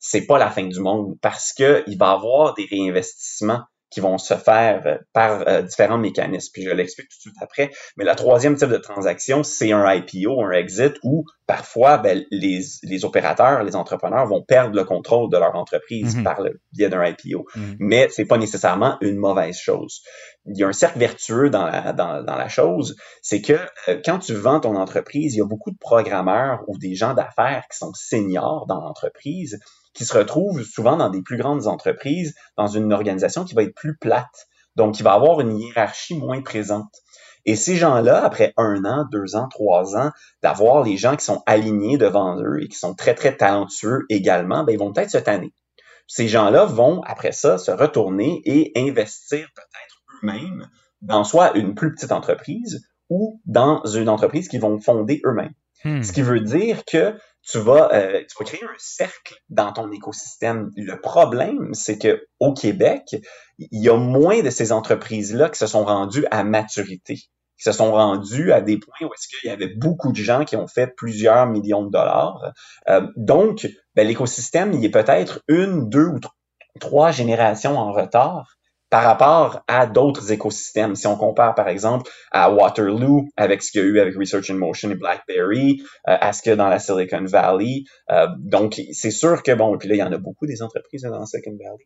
c'est 0.00 0.26
pas 0.26 0.38
la 0.38 0.50
fin 0.50 0.66
du 0.66 0.80
monde 0.80 1.16
parce 1.20 1.52
que 1.52 1.84
il 1.86 1.96
va 1.96 2.10
y 2.10 2.14
avoir 2.14 2.54
des 2.54 2.64
réinvestissements 2.64 3.62
qui 3.90 4.00
vont 4.00 4.18
se 4.18 4.34
faire 4.34 4.82
euh, 4.86 4.98
par 5.12 5.46
euh, 5.48 5.62
différents 5.62 5.98
mécanismes. 5.98 6.50
Puis 6.52 6.62
je 6.62 6.70
l'explique 6.70 7.08
tout 7.08 7.16
de 7.16 7.20
suite 7.20 7.42
après. 7.42 7.70
Mais 7.96 8.04
la 8.04 8.14
troisième 8.14 8.56
type 8.56 8.68
de 8.68 8.76
transaction, 8.76 9.42
c'est 9.42 9.72
un 9.72 9.84
IPO, 9.92 10.40
un 10.42 10.52
exit, 10.52 10.94
où 11.02 11.24
parfois 11.46 11.98
ben, 11.98 12.24
les, 12.30 12.62
les, 12.84 13.04
opérateurs, 13.04 13.64
les 13.64 13.74
entrepreneurs 13.74 14.26
vont 14.26 14.42
perdre 14.42 14.76
le 14.76 14.84
contrôle 14.84 15.28
de 15.28 15.36
leur 15.36 15.56
entreprise 15.56 16.16
mhm. 16.16 16.22
par 16.22 16.40
le 16.40 16.60
biais 16.72 16.88
d'un 16.88 17.04
IPO. 17.04 17.46
Mhm. 17.56 17.76
Mais 17.80 18.08
c'est 18.10 18.26
pas 18.26 18.38
nécessairement 18.38 18.96
une 19.00 19.16
mauvaise 19.16 19.58
chose. 19.58 20.02
Il 20.46 20.56
y 20.56 20.62
a 20.62 20.68
un 20.68 20.72
cercle 20.72 21.00
vertueux 21.00 21.50
dans 21.50 21.66
la, 21.66 21.92
dans, 21.92 22.22
dans 22.22 22.36
la 22.36 22.48
chose, 22.48 22.94
c'est 23.22 23.42
que 23.42 23.58
euh, 23.88 24.00
quand 24.04 24.20
tu 24.20 24.34
vends 24.34 24.60
ton 24.60 24.76
entreprise, 24.76 25.34
il 25.34 25.38
y 25.38 25.42
a 25.42 25.46
beaucoup 25.46 25.72
de 25.72 25.78
programmeurs 25.78 26.60
ou 26.68 26.78
des 26.78 26.94
gens 26.94 27.14
d'affaires 27.14 27.64
qui 27.70 27.76
sont 27.76 27.92
seniors 27.94 28.66
dans 28.68 28.80
l'entreprise 28.80 29.58
qui 29.92 30.04
se 30.04 30.16
retrouvent 30.16 30.62
souvent 30.62 30.96
dans 30.96 31.10
des 31.10 31.22
plus 31.22 31.36
grandes 31.36 31.66
entreprises, 31.66 32.34
dans 32.56 32.68
une 32.68 32.92
organisation 32.92 33.44
qui 33.44 33.54
va 33.54 33.62
être 33.62 33.74
plus 33.74 33.96
plate, 33.96 34.48
donc 34.76 34.94
qui 34.94 35.02
va 35.02 35.12
avoir 35.12 35.40
une 35.40 35.58
hiérarchie 35.58 36.16
moins 36.16 36.42
présente. 36.42 36.92
Et 37.46 37.56
ces 37.56 37.76
gens-là, 37.76 38.22
après 38.22 38.52
un 38.56 38.84
an, 38.84 39.06
deux 39.10 39.34
ans, 39.34 39.48
trois 39.48 39.96
ans, 39.96 40.10
d'avoir 40.42 40.82
les 40.82 40.96
gens 40.96 41.16
qui 41.16 41.24
sont 41.24 41.42
alignés 41.46 41.96
devant 41.96 42.38
eux 42.40 42.62
et 42.62 42.68
qui 42.68 42.76
sont 42.76 42.94
très, 42.94 43.14
très 43.14 43.36
talentueux 43.36 44.04
également, 44.10 44.62
ben, 44.62 44.72
ils 44.72 44.78
vont 44.78 44.92
peut-être 44.92 45.10
se 45.10 45.18
tanner. 45.18 45.52
Ces 46.06 46.28
gens-là 46.28 46.64
vont, 46.66 47.02
après 47.02 47.32
ça, 47.32 47.56
se 47.56 47.70
retourner 47.70 48.42
et 48.44 48.72
investir 48.76 49.46
peut-être 49.54 50.22
eux-mêmes 50.22 50.68
dans 51.00 51.24
soit 51.24 51.56
une 51.56 51.74
plus 51.74 51.94
petite 51.94 52.12
entreprise 52.12 52.82
ou 53.10 53.40
dans 53.44 53.84
une 53.84 54.08
entreprise 54.08 54.48
qu'ils 54.48 54.60
vont 54.60 54.80
fonder 54.80 55.20
eux-mêmes. 55.26 55.52
Hmm. 55.84 56.02
Ce 56.02 56.12
qui 56.12 56.22
veut 56.22 56.40
dire 56.40 56.84
que 56.84 57.14
tu 57.42 57.58
vas, 57.58 57.90
euh, 57.92 58.20
tu 58.20 58.36
vas 58.38 58.44
créer 58.44 58.62
un 58.64 58.76
cercle 58.78 59.34
dans 59.48 59.72
ton 59.72 59.90
écosystème. 59.92 60.70
Le 60.76 61.00
problème, 61.00 61.72
c'est 61.72 61.98
que 61.98 62.26
au 62.38 62.52
Québec, 62.52 63.16
il 63.58 63.82
y 63.82 63.88
a 63.88 63.96
moins 63.96 64.42
de 64.42 64.50
ces 64.50 64.72
entreprises-là 64.72 65.48
qui 65.48 65.58
se 65.58 65.66
sont 65.66 65.84
rendues 65.84 66.26
à 66.30 66.44
maturité, 66.44 67.14
qui 67.14 67.64
se 67.64 67.72
sont 67.72 67.92
rendues 67.92 68.52
à 68.52 68.60
des 68.60 68.78
points 68.78 69.08
où 69.08 69.12
est-ce 69.12 69.28
qu'il 69.28 69.48
y 69.48 69.52
avait 69.52 69.74
beaucoup 69.74 70.12
de 70.12 70.16
gens 70.16 70.44
qui 70.44 70.56
ont 70.56 70.66
fait 70.66 70.94
plusieurs 70.96 71.46
millions 71.46 71.84
de 71.84 71.90
dollars. 71.90 72.52
Euh, 72.88 73.06
donc, 73.16 73.66
ben, 73.94 74.06
l'écosystème, 74.06 74.72
il 74.74 74.84
est 74.84 74.90
peut-être 74.90 75.42
une, 75.48 75.88
deux 75.88 76.06
ou 76.06 76.20
trois 76.78 77.10
générations 77.10 77.76
en 77.78 77.92
retard 77.92 78.59
par 78.90 79.04
rapport 79.04 79.62
à 79.68 79.86
d'autres 79.86 80.32
écosystèmes. 80.32 80.96
Si 80.96 81.06
on 81.06 81.16
compare, 81.16 81.54
par 81.54 81.68
exemple, 81.68 82.10
à 82.32 82.50
Waterloo, 82.50 83.28
avec 83.36 83.62
ce 83.62 83.70
qu'il 83.70 83.80
y 83.80 83.84
a 83.84 83.86
eu 83.86 84.00
avec 84.00 84.16
Research 84.16 84.50
in 84.50 84.54
Motion 84.54 84.90
et 84.90 84.96
BlackBerry, 84.96 85.82
euh, 86.08 86.16
à 86.20 86.32
ce 86.32 86.42
que 86.42 86.50
dans 86.50 86.68
la 86.68 86.80
Silicon 86.80 87.24
Valley. 87.24 87.84
Euh, 88.10 88.26
donc, 88.38 88.80
c'est 88.92 89.12
sûr 89.12 89.42
que, 89.42 89.52
bon, 89.52 89.74
et 89.74 89.78
puis 89.78 89.88
là, 89.88 89.94
il 89.94 89.98
y 89.98 90.02
en 90.02 90.12
a 90.12 90.18
beaucoup 90.18 90.46
des 90.46 90.60
entreprises 90.60 91.02
dans 91.02 91.24
Silicon 91.24 91.52
Valley. 91.52 91.84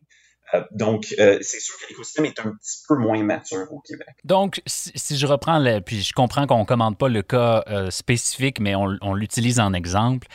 Euh, 0.53 0.61
donc, 0.71 1.05
c'est 1.07 1.59
sûr 1.59 1.75
que 1.79 1.89
l'écosystème 1.89 2.25
est 2.25 2.39
un 2.39 2.51
petit 2.51 2.83
peu 2.87 2.95
moins 2.95 3.21
mature 3.23 3.65
au 3.71 3.79
Québec. 3.79 4.15
Donc, 4.23 4.61
si, 4.65 5.17
je 5.17 5.25
reprends, 5.25 5.57
le, 5.57 5.79
puis 5.81 6.01
je 6.01 6.13
comprends 6.13 6.45
qu'on 6.45 6.59
ne 6.59 6.65
commande 6.65 6.97
pas 6.97 7.09
le 7.09 7.21
cas 7.23 7.63
spécifique, 7.89 8.59
mais 8.59 8.75
on, 8.75 9.13
l'utilise 9.13 9.59
en 9.59 9.73
exemple. 9.73 10.27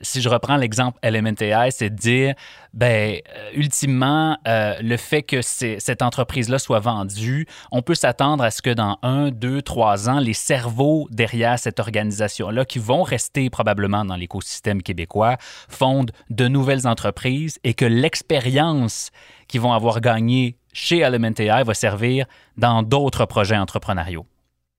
Si 0.00 0.22
je 0.22 0.28
reprends 0.28 0.56
l'exemple 0.56 0.98
AI, 1.02 1.70
c'est 1.72 1.90
de 1.90 1.96
dire, 1.96 2.34
ben, 2.74 3.20
ultimement, 3.54 4.38
le 4.46 4.96
fait 4.96 5.22
que 5.22 5.42
cette 5.42 6.00
entreprise-là 6.16 6.58
soit 6.58 6.78
vendue, 6.78 7.46
on 7.70 7.82
peut 7.82 7.94
s'attendre 7.94 8.42
à 8.42 8.50
ce 8.50 8.62
que 8.62 8.70
dans 8.70 8.98
un, 9.02 9.30
deux, 9.30 9.60
trois 9.60 10.08
ans, 10.08 10.18
les 10.18 10.32
cerveaux 10.32 11.08
derrière 11.10 11.58
cette 11.58 11.78
organisation-là, 11.78 12.64
qui 12.64 12.78
vont 12.78 13.02
rester 13.02 13.50
probablement 13.50 14.04
dans 14.04 14.16
l'écosystème 14.16 14.82
québécois, 14.82 15.36
fondent 15.68 16.12
de 16.30 16.48
nouvelles 16.48 16.86
entreprises 16.86 17.58
et 17.64 17.74
que 17.74 17.84
l'expérience 17.84 19.10
qui 19.46 19.58
vont 19.58 19.74
avoir 19.74 20.00
gagné 20.00 20.56
chez 20.72 21.00
Element 21.00 21.34
AI 21.38 21.62
va 21.64 21.74
servir 21.74 22.26
dans 22.56 22.82
d'autres 22.82 23.26
projets 23.26 23.58
entrepreneuriaux. 23.58 24.26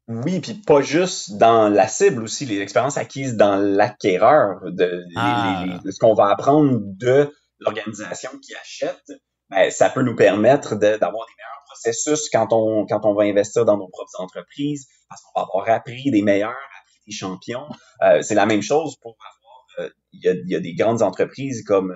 Oui, 0.08 0.40
puis 0.40 0.54
pas 0.54 0.82
juste 0.82 1.38
dans 1.38 1.70
la 1.70 1.88
cible 1.88 2.24
aussi, 2.24 2.46
les 2.46 2.62
expériences 2.62 2.98
acquises 2.98 3.36
dans 3.36 3.58
l'acquéreur, 3.58 4.62
de, 4.64 5.04
ah. 5.18 5.66
ce 5.84 6.00
qu'on 6.00 6.14
va 6.14 6.30
apprendre 6.30 6.80
de 6.82 7.30
l'organisation 7.60 8.32
qui 8.42 8.56
achète, 8.56 9.12
ben, 9.50 9.72
ça 9.72 9.90
peut 9.90 10.02
nous 10.02 10.16
permettre 10.16 10.76
d'avoir 10.76 11.26
des 11.26 11.34
meilleurs 11.38 11.64
processus 11.68 12.30
quand 12.30 12.48
on, 12.52 12.86
quand 12.86 13.06
on 13.06 13.14
va 13.14 13.24
investir 13.24 13.66
dans 13.66 13.78
nos 13.78 13.88
propres 13.88 14.20
entreprises, 14.20 14.88
parce 15.10 15.22
qu'on 15.22 15.40
va 15.40 15.46
avoir 15.46 15.70
appris 15.70 16.12
des 16.12 16.22
meilleurs, 16.22 16.50
appris 16.50 17.00
des 17.08 17.14
champions. 17.14 17.68
Euh, 18.04 18.22
c'est 18.22 18.36
la 18.36 18.46
même 18.46 18.62
chose 18.62 18.98
pour 19.02 19.18
avoir, 19.20 19.88
euh, 19.88 19.94
il 20.14 20.24
y, 20.24 20.30
a, 20.30 20.34
y, 20.46 20.56
a, 20.56 20.60
des 20.60 20.74
grandes 20.74 21.02
entreprises 21.02 21.64
comme 21.64 21.96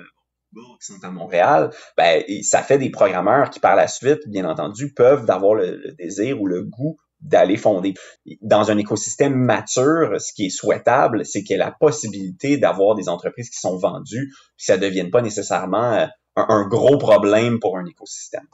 qui 0.80 0.94
sont 0.94 1.04
à 1.04 1.12
Montréal, 1.12 1.72
ben, 1.98 2.24
ça 2.44 2.62
fait 2.62 2.78
des 2.78 2.90
programmeurs 2.90 3.50
qui, 3.50 3.60
par 3.60 3.76
la 3.76 3.88
suite, 3.88 4.28
bien 4.28 4.46
entendu, 4.46 4.94
peuvent 4.94 5.30
avoir 5.30 5.56
le, 5.56 5.94
désir 5.98 6.42
ou 6.42 6.48
le 6.48 6.64
goût 6.64 6.98
d'aller 7.22 7.58
fonder. 7.58 7.94
Dans 8.42 8.72
un 8.72 8.78
écosystème 8.78 9.36
mature, 9.36 10.20
ce 10.20 10.34
qui 10.34 10.48
est 10.48 10.50
souhaitable, 10.50 11.24
c'est 11.24 11.44
qu'il 11.44 11.52
y 11.52 11.54
ait 11.54 11.64
la 11.64 11.72
possibilité 11.72 12.58
d'avoir 12.58 12.96
des 12.96 13.10
entreprises 13.10 13.50
qui 13.50 13.60
sont 13.60 13.78
vendues, 13.78 14.32
puis 14.58 14.66
ça 14.66 14.78
ne 14.78 14.82
devienne 14.82 15.12
pas 15.12 15.22
nécessairement 15.22 16.08
un 16.36 16.68
gros 16.68 16.98
problème 16.98 17.60
pour 17.60 17.78
un 17.78 17.86
écosystème. 17.86 18.48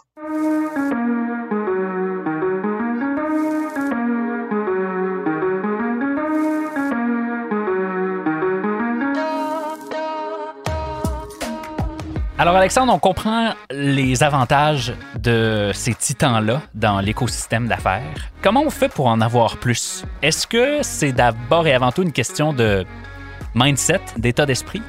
Alors 12.39 12.55
Alexandre, 12.55 12.93
on 12.93 12.99
comprend 12.99 13.53
les 13.71 14.21
avantages 14.21 14.93
de 15.15 15.71
ces 15.73 15.95
titans-là 15.95 16.61
dans 16.75 16.99
l'écosystème 16.99 17.67
d'affaires. 17.67 18.29
Comment 18.43 18.61
on 18.61 18.69
fait 18.69 18.89
pour 18.89 19.07
en 19.07 19.21
avoir 19.21 19.57
plus? 19.57 20.05
Est-ce 20.21 20.45
que 20.45 20.83
c'est 20.83 21.13
d'abord 21.13 21.65
et 21.65 21.73
avant 21.73 21.91
tout 21.91 22.03
une 22.03 22.11
question 22.11 22.53
de 22.53 22.85
mindset, 23.55 24.01
d'état 24.17 24.45
d'esprit, 24.45 24.83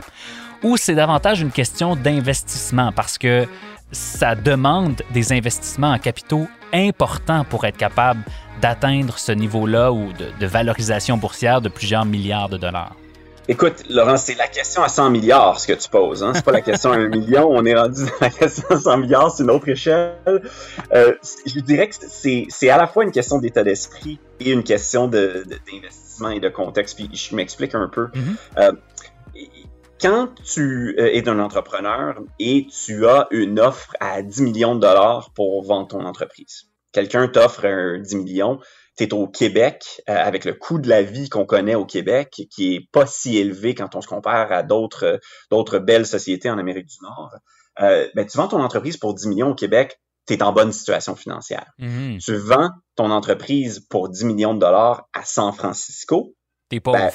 ou 0.63 0.77
c'est 0.77 0.95
davantage 0.95 1.41
une 1.41 1.51
question 1.51 1.97
d'investissement? 1.97 2.93
Parce 2.93 3.19
que 3.19 3.47
ça 3.93 4.35
demande 4.35 5.03
des 5.13 5.33
investissements 5.33 5.93
en 5.93 5.99
capitaux 5.99 6.47
importants 6.73 7.45
pour 7.45 7.65
être 7.65 7.77
capable 7.77 8.23
d'atteindre 8.61 9.19
ce 9.19 9.33
niveau-là 9.33 9.93
ou 9.93 10.13
de, 10.13 10.27
de 10.39 10.47
valorisation 10.47 11.17
boursière 11.17 11.61
de 11.61 11.69
plusieurs 11.69 12.05
milliards 12.05 12.49
de 12.49 12.57
dollars? 12.57 12.95
Écoute, 13.51 13.85
Laurent, 13.89 14.19
c'est 14.19 14.37
la 14.37 14.47
question 14.47 14.83
à 14.83 14.89
100 14.89 15.09
milliards, 15.09 15.59
ce 15.59 15.67
que 15.67 15.73
tu 15.73 15.89
poses. 15.89 16.23
Hein? 16.23 16.33
C'est 16.35 16.45
pas 16.45 16.53
la 16.53 16.61
question 16.61 16.93
à 16.93 16.97
1 16.97 17.09
million. 17.09 17.49
On 17.51 17.65
est 17.65 17.75
rendu 17.75 18.05
dans 18.05 18.11
la 18.21 18.29
question 18.29 18.65
à 18.69 18.79
100 18.79 18.99
milliards, 18.99 19.31
c'est 19.31 19.43
une 19.43 19.51
autre 19.51 19.67
échelle. 19.71 20.13
Euh, 20.93 21.15
je 21.47 21.59
dirais 21.61 21.89
que 21.89 21.95
c'est 22.09 22.69
à 22.69 22.77
la 22.77 22.87
fois 22.87 23.05
une 23.05 23.11
question 23.11 23.39
d'état 23.39 23.65
d'esprit 23.65 24.19
et 24.39 24.53
une 24.53 24.63
question 24.63 25.09
d'investissement 25.09 26.29
de, 26.29 26.35
et 26.35 26.41
de 26.41 26.49
contexte. 26.51 26.97
Puis 26.97 27.09
je 27.15 27.35
m'explique 27.35 27.75
un 27.75 27.89
peu. 27.89 28.09
Mm-hmm. 28.09 28.37
euh, 28.59 28.73
quand 30.01 30.29
tu 30.45 30.95
euh, 30.99 31.13
es 31.13 31.29
un 31.29 31.39
entrepreneur 31.39 32.21
et 32.39 32.67
tu 32.67 33.07
as 33.07 33.27
une 33.31 33.59
offre 33.59 33.93
à 34.01 34.23
10 34.23 34.43
millions 34.43 34.75
de 34.75 34.81
dollars 34.81 35.31
pour 35.35 35.63
vendre 35.63 35.89
ton 35.89 36.05
entreprise, 36.05 36.71
quelqu'un 36.93 37.29
t'offre 37.29 37.97
10 37.99 38.17
millions, 38.17 38.61
tu 38.97 39.15
au 39.15 39.29
Québec, 39.29 40.03
euh, 40.09 40.15
avec 40.17 40.45
le 40.45 40.55
coût 40.55 40.79
de 40.79 40.89
la 40.89 41.03
vie 41.03 41.29
qu'on 41.29 41.47
connaît 41.47 41.75
au 41.75 41.85
Québec, 41.85 42.43
qui 42.51 42.75
est 42.75 42.89
pas 42.91 43.07
si 43.07 43.39
élevé 43.39 43.75
quand 43.75 43.95
on 43.95 44.01
se 44.01 44.09
compare 44.09 44.51
à 44.53 44.63
d'autres 44.63 45.21
d'autres 45.51 45.79
belles 45.79 46.07
sociétés 46.07 46.51
en 46.51 46.59
Amérique 46.59 46.87
du 46.87 46.97
Nord, 47.03 47.31
euh, 47.81 48.09
ben, 48.15 48.27
tu 48.27 48.37
vends 48.37 48.49
ton 48.49 48.61
entreprise 48.61 48.97
pour 48.97 49.15
10 49.15 49.29
millions 49.29 49.51
au 49.51 49.55
Québec, 49.55 50.01
tu 50.27 50.35
es 50.35 50.43
en 50.43 50.53
bonne 50.53 50.73
situation 50.73 51.15
financière. 51.15 51.73
Mm-hmm. 51.79 52.25
Tu 52.25 52.35
vends 52.35 52.71
ton 52.97 53.11
entreprise 53.11 53.81
pour 53.81 54.09
10 54.09 54.25
millions 54.25 54.55
de 54.55 54.61
dollars 54.61 55.09
à 55.13 55.25
San 55.25 55.53
Francisco. 55.53 56.35
T'es 56.69 56.81
pauvre. 56.81 56.99
Ben, 56.99 57.13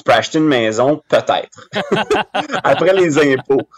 tu 0.00 0.04
peux 0.04 0.12
acheter 0.12 0.38
une 0.38 0.46
maison, 0.46 1.02
peut-être, 1.08 1.68
après 2.64 2.94
les 2.94 3.18
impôts. 3.18 3.68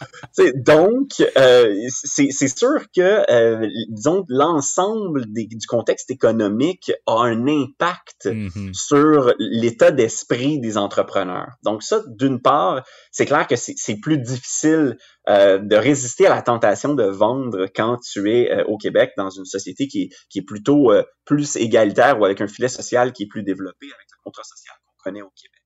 donc, 0.55 1.23
euh, 1.37 1.75
c'est 1.89 2.49
sûr 2.49 2.85
que, 2.95 3.31
euh, 3.31 3.67
disons, 3.89 4.25
l'ensemble 4.29 5.25
du 5.27 5.67
contexte 5.67 6.11
économique 6.11 6.93
a 7.07 7.23
un 7.23 7.47
impact 7.49 8.27
mm-hmm. 8.27 8.73
sur 8.73 9.35
l'état 9.39 9.91
d'esprit 9.91 10.61
des 10.61 10.79
entrepreneurs. 10.79 11.51
Donc 11.65 11.83
ça, 11.83 12.03
d'une 12.07 12.41
part, 12.41 12.85
c'est 13.11 13.27
clair 13.27 13.47
que 13.47 13.57
c'est 13.57 13.97
plus 14.01 14.19
difficile 14.19 14.97
euh, 15.29 15.59
de 15.59 15.77
résister 15.77 16.27
à 16.27 16.31
la 16.31 16.43
tentation 16.43 16.95
de 16.95 17.05
vendre 17.05 17.67
quand 17.77 17.99
tu 17.99 18.29
es 18.33 18.51
euh, 18.51 18.65
au 18.65 18.77
Québec 18.77 19.13
dans 19.17 19.31
une 19.31 19.45
société 19.45 19.87
qui, 19.87 20.11
qui 20.29 20.41
est 20.41 20.45
plutôt 20.45 20.91
euh, 20.91 21.05
plus 21.25 21.55
égalitaire 21.55 22.19
ou 22.21 22.25
avec 22.25 22.41
un 22.41 22.49
filet 22.49 22.67
social 22.67 23.13
qui 23.13 23.25
est 23.25 23.29
plus 23.29 23.45
développé 23.45 23.87
avec 23.87 24.07
le 24.11 24.23
contrat 24.25 24.43
social 24.43 24.75
qu'on 24.85 25.11
connaît 25.11 25.23
au 25.23 25.31
Québec. 25.41 25.62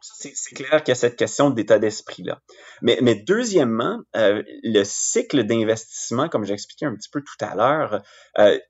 C'est 0.00 0.54
clair 0.54 0.82
qu'il 0.82 0.92
y 0.92 0.92
a 0.92 0.96
cette 0.96 1.16
question 1.16 1.50
d'état 1.50 1.78
d'esprit-là. 1.78 2.40
Mais, 2.82 2.98
mais, 3.02 3.14
deuxièmement, 3.14 4.00
le 4.14 4.82
cycle 4.84 5.44
d'investissement, 5.44 6.28
comme 6.28 6.44
j'expliquais 6.44 6.86
un 6.86 6.94
petit 6.94 7.10
peu 7.10 7.20
tout 7.20 7.44
à 7.44 7.54
l'heure, 7.54 8.02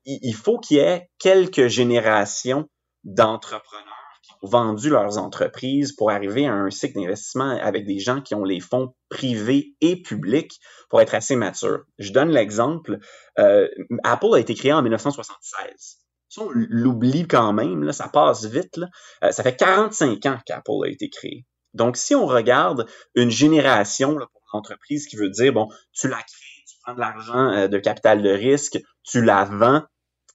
il, 0.05 0.33
faut 0.33 0.59
qu'il 0.59 0.77
y 0.77 0.79
ait 0.81 1.09
quelques 1.19 1.67
générations 1.67 2.67
d'entrepreneurs 3.03 3.87
qui 4.23 4.33
ont 4.41 4.47
vendu 4.47 4.89
leurs 4.89 5.17
entreprises 5.17 5.93
pour 5.93 6.11
arriver 6.11 6.45
à 6.45 6.53
un 6.53 6.69
cycle 6.69 6.99
d'investissement 6.99 7.57
avec 7.61 7.85
des 7.85 7.99
gens 7.99 8.21
qui 8.21 8.35
ont 8.35 8.43
les 8.43 8.59
fonds 8.59 8.93
privés 9.09 9.73
et 9.81 10.01
publics 10.01 10.59
pour 10.89 11.01
être 11.01 11.15
assez 11.15 11.35
matures. 11.35 11.83
Je 11.97 12.11
donne 12.11 12.29
l'exemple. 12.29 12.99
Euh, 13.39 13.67
Apple 14.03 14.33
a 14.33 14.39
été 14.39 14.53
créé 14.53 14.73
en 14.73 14.81
1976. 14.81 16.00
Ça, 16.31 16.43
on 16.43 16.49
l'oublie 16.53 17.27
quand 17.27 17.51
même, 17.51 17.91
ça 17.91 18.07
passe 18.07 18.45
vite. 18.45 18.79
Euh, 19.21 19.31
ça 19.31 19.43
fait 19.43 19.57
45 19.57 20.25
ans 20.27 20.39
qu'Apple 20.45 20.85
a 20.85 20.87
été 20.87 21.09
créé. 21.09 21.45
Donc, 21.73 21.97
si 21.97 22.15
on 22.15 22.25
regarde 22.25 22.87
une 23.15 23.29
génération 23.29 24.17
là, 24.17 24.27
pour 24.31 24.41
l'entreprise 24.53 25.07
qui 25.07 25.17
veut 25.17 25.29
dire, 25.29 25.51
bon, 25.51 25.67
tu 25.91 26.07
la 26.07 26.15
crées, 26.15 26.63
tu 26.65 26.77
prends 26.83 26.93
de 26.93 27.01
l'argent 27.01 27.51
euh, 27.51 27.67
de 27.67 27.77
capital 27.79 28.23
de 28.23 28.29
risque, 28.29 28.79
tu 29.03 29.21
la 29.21 29.43
vends, 29.43 29.83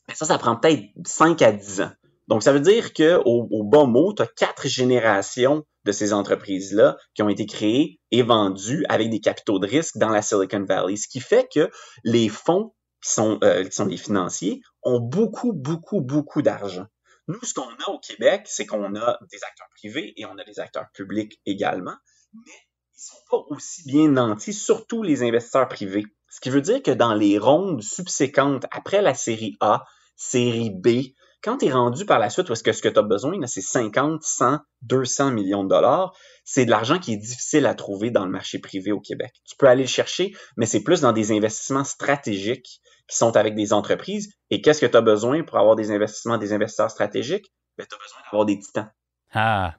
ben 0.06 0.14
ça, 0.14 0.26
ça 0.26 0.36
prend 0.36 0.56
peut-être 0.56 0.84
5 1.06 1.40
à 1.40 1.52
10 1.52 1.80
ans. 1.80 1.92
Donc, 2.28 2.42
ça 2.42 2.52
veut 2.52 2.60
dire 2.60 2.92
que 2.92 3.18
au, 3.24 3.64
bas 3.64 3.84
mot, 3.84 4.12
tu 4.12 4.20
as 4.20 4.26
quatre 4.26 4.68
générations 4.68 5.64
de 5.86 5.92
ces 5.92 6.12
entreprises-là 6.12 6.98
qui 7.14 7.22
ont 7.22 7.30
été 7.30 7.46
créées 7.46 8.00
et 8.10 8.22
vendues 8.22 8.84
avec 8.90 9.08
des 9.08 9.20
capitaux 9.20 9.58
de 9.58 9.66
risque 9.66 9.96
dans 9.96 10.10
la 10.10 10.20
Silicon 10.20 10.66
Valley. 10.68 10.96
Ce 10.96 11.08
qui 11.08 11.20
fait 11.20 11.48
que 11.50 11.70
les 12.04 12.28
fonds 12.28 12.74
qui 13.06 13.12
sont, 13.12 13.38
euh, 13.44 13.64
qui 13.64 13.72
sont 13.72 13.86
des 13.86 13.96
financiers 13.96 14.62
ont 14.82 14.98
beaucoup, 14.98 15.52
beaucoup, 15.52 16.00
beaucoup 16.00 16.42
d'argent. 16.42 16.86
Nous, 17.28 17.38
ce 17.42 17.54
qu'on 17.54 17.68
a 17.68 17.90
au 17.90 18.00
Québec, 18.00 18.42
c'est 18.46 18.66
qu'on 18.66 18.96
a 18.96 19.18
des 19.30 19.44
acteurs 19.44 19.68
privés 19.76 20.12
et 20.16 20.26
on 20.26 20.36
a 20.38 20.44
des 20.44 20.58
acteurs 20.58 20.86
publics 20.92 21.40
également, 21.46 21.94
mais 22.34 22.52
ils 22.94 23.00
sont 23.00 23.16
pas 23.30 23.38
aussi 23.48 23.84
bien 23.86 24.08
nantis, 24.08 24.52
surtout 24.52 25.02
les 25.02 25.22
investisseurs 25.22 25.68
privés. 25.68 26.04
Ce 26.30 26.40
qui 26.40 26.50
veut 26.50 26.60
dire 26.60 26.82
que 26.82 26.90
dans 26.90 27.14
les 27.14 27.38
rondes 27.38 27.82
subséquentes 27.82 28.66
après 28.72 29.02
la 29.02 29.14
série 29.14 29.56
A, 29.60 29.84
série 30.16 30.70
B, 30.70 31.14
quand 31.42 31.58
tu 31.58 31.66
es 31.66 31.72
rendu 31.72 32.04
par 32.04 32.18
la 32.18 32.30
suite, 32.30 32.48
où 32.48 32.52
est-ce 32.52 32.62
que 32.62 32.72
ce 32.72 32.82
que 32.82 32.88
tu 32.88 32.98
as 32.98 33.02
besoin, 33.02 33.38
c'est 33.46 33.60
50, 33.60 34.22
100, 34.22 34.58
200 34.82 35.30
millions 35.30 35.64
de 35.64 35.68
dollars, 35.68 36.12
c'est 36.44 36.64
de 36.64 36.70
l'argent 36.70 36.98
qui 36.98 37.12
est 37.12 37.18
difficile 37.18 37.66
à 37.66 37.74
trouver 37.74 38.10
dans 38.10 38.24
le 38.24 38.30
marché 38.30 38.58
privé 38.58 38.92
au 38.92 39.00
Québec. 39.00 39.32
Tu 39.44 39.56
peux 39.56 39.66
aller 39.66 39.82
le 39.82 39.88
chercher, 39.88 40.34
mais 40.56 40.66
c'est 40.66 40.82
plus 40.82 41.00
dans 41.00 41.12
des 41.12 41.32
investissements 41.32 41.84
stratégiques 41.84 42.80
qui 43.08 43.16
sont 43.16 43.36
avec 43.36 43.54
des 43.54 43.72
entreprises. 43.72 44.32
Et 44.50 44.60
qu'est-ce 44.60 44.80
que 44.80 44.86
tu 44.86 44.96
as 44.96 45.00
besoin 45.02 45.42
pour 45.42 45.58
avoir 45.58 45.76
des 45.76 45.90
investissements, 45.90 46.38
des 46.38 46.52
investisseurs 46.52 46.90
stratégiques? 46.90 47.52
Ben, 47.78 47.86
tu 47.88 47.94
as 47.94 47.98
besoin 47.98 48.18
d'avoir 48.24 48.46
des 48.46 48.58
titans. 48.58 48.90
Ah. 49.32 49.74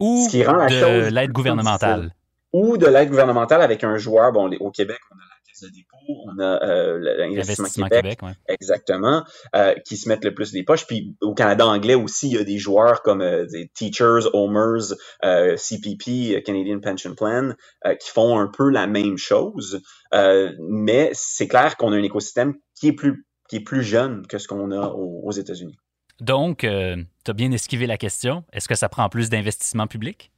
Ou 0.00 0.26
de 0.28 1.12
l'aide 1.12 1.32
gouvernementale. 1.32 2.14
Ou 2.52 2.76
de 2.76 2.86
l'aide 2.86 3.10
gouvernementale 3.10 3.62
avec 3.62 3.84
un 3.84 3.96
joueur. 3.96 4.32
Bon, 4.32 4.50
au 4.60 4.70
Québec, 4.70 4.98
on 5.10 5.16
a 5.16 5.31
de 5.62 5.68
dépôt, 5.68 5.96
on 6.26 6.38
a 6.38 6.62
euh, 6.62 6.98
l'investissement 7.18 7.88
Québec, 7.88 8.18
exactement, 8.48 9.24
euh, 9.54 9.74
qui 9.86 9.96
se 9.96 10.08
mettent 10.08 10.24
le 10.24 10.34
plus 10.34 10.52
des 10.52 10.62
poches. 10.62 10.86
Puis 10.86 11.16
au 11.20 11.34
Canada 11.34 11.66
anglais 11.66 11.94
aussi, 11.94 12.28
il 12.28 12.34
y 12.34 12.38
a 12.38 12.44
des 12.44 12.58
joueurs 12.58 13.02
comme 13.02 13.22
euh, 13.22 13.46
des 13.46 13.68
Teachers, 13.68 14.28
Homers, 14.32 14.94
CPP, 15.22 16.42
Canadian 16.44 16.80
Pension 16.80 17.14
Plan, 17.14 17.54
qui 18.00 18.10
font 18.10 18.38
un 18.38 18.48
peu 18.48 18.68
la 18.70 18.86
même 18.86 19.16
chose. 19.16 19.80
mais 20.12 21.10
c'est 21.14 21.48
clair 21.48 21.76
qu'on 21.76 21.92
a 21.92 21.96
un 21.96 22.02
écosystème 22.02 22.54
qui 22.74 22.88
est 22.88 22.92
plus 22.92 23.26
qui 23.48 23.56
est 23.56 23.60
plus 23.60 23.82
jeune 23.82 24.26
que 24.26 24.38
ce 24.38 24.48
qu'on 24.48 24.70
a 24.70 24.88
aux, 24.88 25.30
États-Unis. 25.30 25.76
Donc, 26.20 26.58
tu 26.60 26.68
as 26.68 27.32
bien 27.34 27.52
esquivé 27.52 27.86
la 27.86 27.98
question. 27.98 28.44
Est-ce 28.52 28.68
que 28.68 28.74
ça 28.74 28.88
prend 28.88 29.08
plus 29.08 29.28
d'investissement 29.28 29.86
public? 29.86 30.32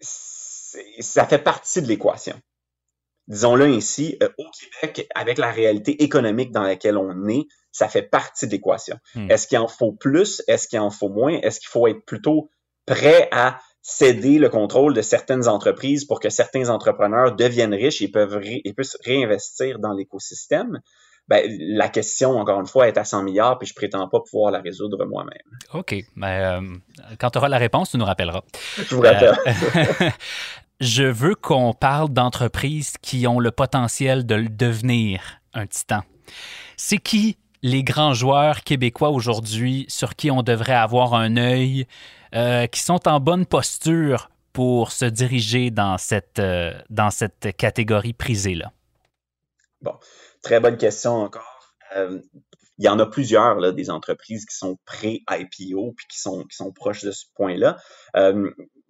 Ça 0.00 1.26
fait 1.26 1.38
partie 1.38 1.82
de 1.82 1.88
l'équation 1.88 2.40
disons-le 3.32 3.64
ainsi, 3.64 4.16
euh, 4.22 4.28
au 4.38 4.44
Québec, 4.50 5.08
avec 5.14 5.38
la 5.38 5.50
réalité 5.50 6.02
économique 6.02 6.52
dans 6.52 6.62
laquelle 6.62 6.98
on 6.98 7.28
est, 7.28 7.46
ça 7.72 7.88
fait 7.88 8.02
partie 8.02 8.46
de 8.46 8.52
l'équation. 8.52 8.98
Hmm. 9.14 9.30
Est-ce 9.30 9.46
qu'il 9.46 9.58
en 9.58 9.68
faut 9.68 9.92
plus? 9.92 10.42
Est-ce 10.46 10.68
qu'il 10.68 10.78
en 10.78 10.90
faut 10.90 11.08
moins? 11.08 11.32
Est-ce 11.42 11.58
qu'il 11.58 11.70
faut 11.70 11.86
être 11.86 12.04
plutôt 12.04 12.50
prêt 12.86 13.28
à 13.32 13.58
céder 13.80 14.38
le 14.38 14.48
contrôle 14.48 14.92
de 14.92 15.02
certaines 15.02 15.48
entreprises 15.48 16.04
pour 16.04 16.20
que 16.20 16.28
certains 16.28 16.68
entrepreneurs 16.68 17.34
deviennent 17.34 17.74
riches 17.74 18.02
et 18.02 18.08
peuvent 18.08 18.38
et 18.44 18.72
puissent 18.74 18.98
réinvestir 19.04 19.78
dans 19.78 19.94
l'écosystème? 19.94 20.80
Ben, 21.28 21.46
la 21.60 21.88
question, 21.88 22.38
encore 22.38 22.60
une 22.60 22.66
fois, 22.66 22.88
est 22.88 22.98
à 22.98 23.04
100 23.04 23.22
milliards, 23.22 23.58
puis 23.58 23.68
je 23.68 23.74
prétends 23.74 24.08
pas 24.08 24.18
pouvoir 24.20 24.50
la 24.50 24.60
résoudre 24.60 25.04
moi-même. 25.06 25.38
OK. 25.72 25.94
Ben, 26.16 26.26
euh, 26.26 27.14
quand 27.18 27.30
tu 27.30 27.38
auras 27.38 27.48
la 27.48 27.58
réponse, 27.58 27.92
tu 27.92 27.96
nous 27.96 28.04
rappelleras. 28.04 28.42
Je 28.76 28.94
vous 28.94 29.00
rappelle. 29.00 29.38
Euh, 29.46 30.10
je 30.82 31.04
veux 31.04 31.36
qu'on 31.36 31.74
parle 31.74 32.08
d'entreprises 32.08 32.94
qui 33.00 33.28
ont 33.28 33.38
le 33.38 33.52
potentiel 33.52 34.26
de 34.26 34.48
devenir 34.50 35.40
un 35.54 35.68
titan. 35.68 36.00
C'est 36.76 36.98
qui 36.98 37.38
les 37.62 37.84
grands 37.84 38.14
joueurs 38.14 38.62
québécois 38.62 39.10
aujourd'hui 39.10 39.86
sur 39.88 40.16
qui 40.16 40.32
on 40.32 40.42
devrait 40.42 40.74
avoir 40.74 41.14
un 41.14 41.36
œil, 41.36 41.86
euh, 42.34 42.66
qui 42.66 42.80
sont 42.80 43.06
en 43.06 43.20
bonne 43.20 43.46
posture 43.46 44.28
pour 44.52 44.90
se 44.90 45.04
diriger 45.04 45.70
dans 45.70 45.98
cette, 45.98 46.40
euh, 46.40 46.72
dans 46.90 47.10
cette 47.10 47.56
catégorie 47.56 48.12
prisée-là? 48.12 48.72
Bon, 49.82 49.94
très 50.42 50.58
bonne 50.58 50.78
question 50.78 51.12
encore. 51.12 51.76
Euh, 51.94 52.20
il 52.78 52.84
y 52.84 52.88
en 52.88 52.98
a 52.98 53.06
plusieurs, 53.06 53.72
des 53.72 53.88
entreprises 53.88 54.46
qui 54.46 54.56
sont 54.56 54.76
pré-IPO 54.84 55.92
puis 55.92 56.06
qui 56.08 56.18
sont 56.18 56.72
proches 56.74 57.04
de 57.04 57.12
ce 57.12 57.26
point-là. 57.36 57.76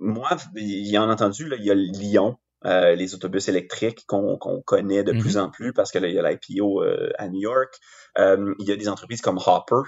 Euh, 0.03 0.07
moi, 0.07 0.37
il 0.57 0.87
y 0.87 0.99
en 0.99 1.09
a 1.09 1.13
entendu, 1.13 1.49
là, 1.49 1.57
il 1.59 1.65
y 1.65 1.71
a 1.71 1.75
Lyon, 1.75 2.39
euh, 2.65 2.95
les 2.95 3.15
autobus 3.15 3.49
électriques 3.49 4.05
qu'on 4.07 4.39
connaît 4.65 5.03
de 5.03 5.13
mm-hmm. 5.13 5.21
plus 5.21 5.37
en 5.37 5.51
plus 5.51 5.73
parce 5.73 5.91
que 5.91 5.99
là, 5.99 6.09
il 6.09 6.15
y 6.15 6.19
a 6.19 6.31
l'IPO 6.31 6.83
euh, 6.83 7.11
à 7.19 7.29
New 7.29 7.41
York. 7.41 7.75
il 8.17 8.55
y 8.61 8.73
a 8.73 8.77
des 8.77 8.89
entreprises 8.89 9.21
comme 9.21 9.39
Hopper. 9.39 9.83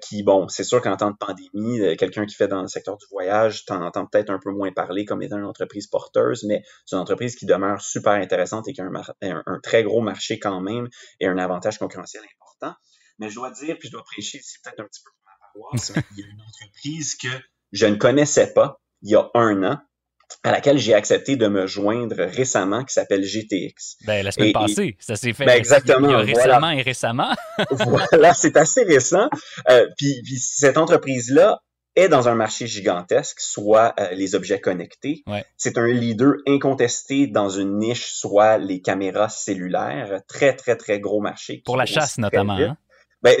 qui, 0.00 0.22
bon, 0.22 0.48
c'est 0.48 0.64
sûr 0.64 0.80
qu'en 0.80 0.96
temps 0.96 1.10
de 1.10 1.16
pandémie, 1.16 1.96
quelqu'un 1.96 2.24
qui 2.24 2.34
fait 2.34 2.48
dans 2.48 2.62
le 2.62 2.68
secteur 2.68 2.96
du 2.96 3.06
voyage, 3.10 3.64
t'en 3.64 3.82
entends 3.82 4.06
peut-être 4.06 4.30
un 4.30 4.38
peu 4.38 4.50
moins 4.50 4.72
parler 4.72 5.04
comme 5.04 5.22
étant 5.22 5.38
une 5.38 5.44
entreprise 5.44 5.88
porteuse, 5.88 6.44
mais 6.44 6.62
c'est 6.86 6.96
une 6.96 7.02
entreprise 7.02 7.36
qui 7.36 7.46
demeure 7.46 7.80
super 7.80 8.12
intéressante 8.12 8.68
et 8.68 8.72
qui 8.72 8.80
a 8.80 8.84
un, 8.84 9.42
un 9.46 9.60
très 9.60 9.82
gros 9.82 10.00
marché 10.00 10.38
quand 10.38 10.60
même 10.60 10.88
et 11.20 11.26
un 11.26 11.38
avantage 11.38 11.78
concurrentiel 11.78 12.22
important. 12.22 12.76
Mais 13.18 13.28
je 13.28 13.34
dois 13.34 13.50
dire, 13.50 13.76
puis 13.78 13.88
je 13.88 13.92
dois 13.92 14.04
prêcher 14.04 14.40
c'est 14.42 14.62
peut-être 14.62 14.80
un 14.80 14.84
petit 14.84 15.02
peu 15.02 15.10
pour 15.10 15.24
ma 15.26 15.70
paroisse, 15.70 15.92
il 16.16 16.20
y 16.20 16.22
a 16.22 16.30
une 16.30 16.40
entreprise 16.40 17.16
que 17.16 17.28
je 17.72 17.86
ne 17.86 17.96
connaissais 17.96 18.54
pas 18.54 18.80
il 19.02 19.10
y 19.10 19.14
a 19.14 19.28
un 19.34 19.62
an, 19.62 19.78
à 20.42 20.52
laquelle 20.52 20.78
j'ai 20.78 20.94
accepté 20.94 21.36
de 21.36 21.48
me 21.48 21.66
joindre 21.66 22.16
récemment, 22.18 22.84
qui 22.84 22.92
s'appelle 22.92 23.24
GTX. 23.24 23.96
Ben, 24.06 24.24
la 24.24 24.30
semaine 24.30 24.52
passée, 24.52 24.96
ça 25.00 25.16
s'est 25.16 25.32
fait 25.32 25.46
ben, 25.46 25.56
exactement, 25.56 26.18
récemment 26.18 26.70
et 26.70 26.82
récemment. 26.82 27.34
voilà, 27.70 28.34
c'est 28.34 28.56
assez 28.56 28.84
récent. 28.84 29.28
Euh, 29.70 29.86
puis, 29.96 30.20
puis, 30.24 30.38
cette 30.38 30.78
entreprise-là 30.78 31.60
est 31.96 32.08
dans 32.08 32.28
un 32.28 32.34
marché 32.34 32.66
gigantesque, 32.66 33.40
soit 33.40 33.94
euh, 33.98 34.10
les 34.12 34.34
objets 34.34 34.60
connectés. 34.60 35.24
C'est 35.56 35.78
un 35.78 35.88
leader 35.88 36.34
incontesté 36.46 37.26
dans 37.26 37.48
une 37.48 37.78
niche, 37.78 38.12
soit 38.12 38.58
les 38.58 38.80
caméras 38.80 39.28
cellulaires. 39.28 40.20
Très, 40.28 40.54
très, 40.54 40.76
très 40.76 41.00
gros 41.00 41.20
marché. 41.20 41.62
Pour 41.64 41.76
la 41.76 41.86
chasse, 41.86 42.18
notamment. 42.18 42.56
Hein? 42.56 42.76
Ben, 43.22 43.34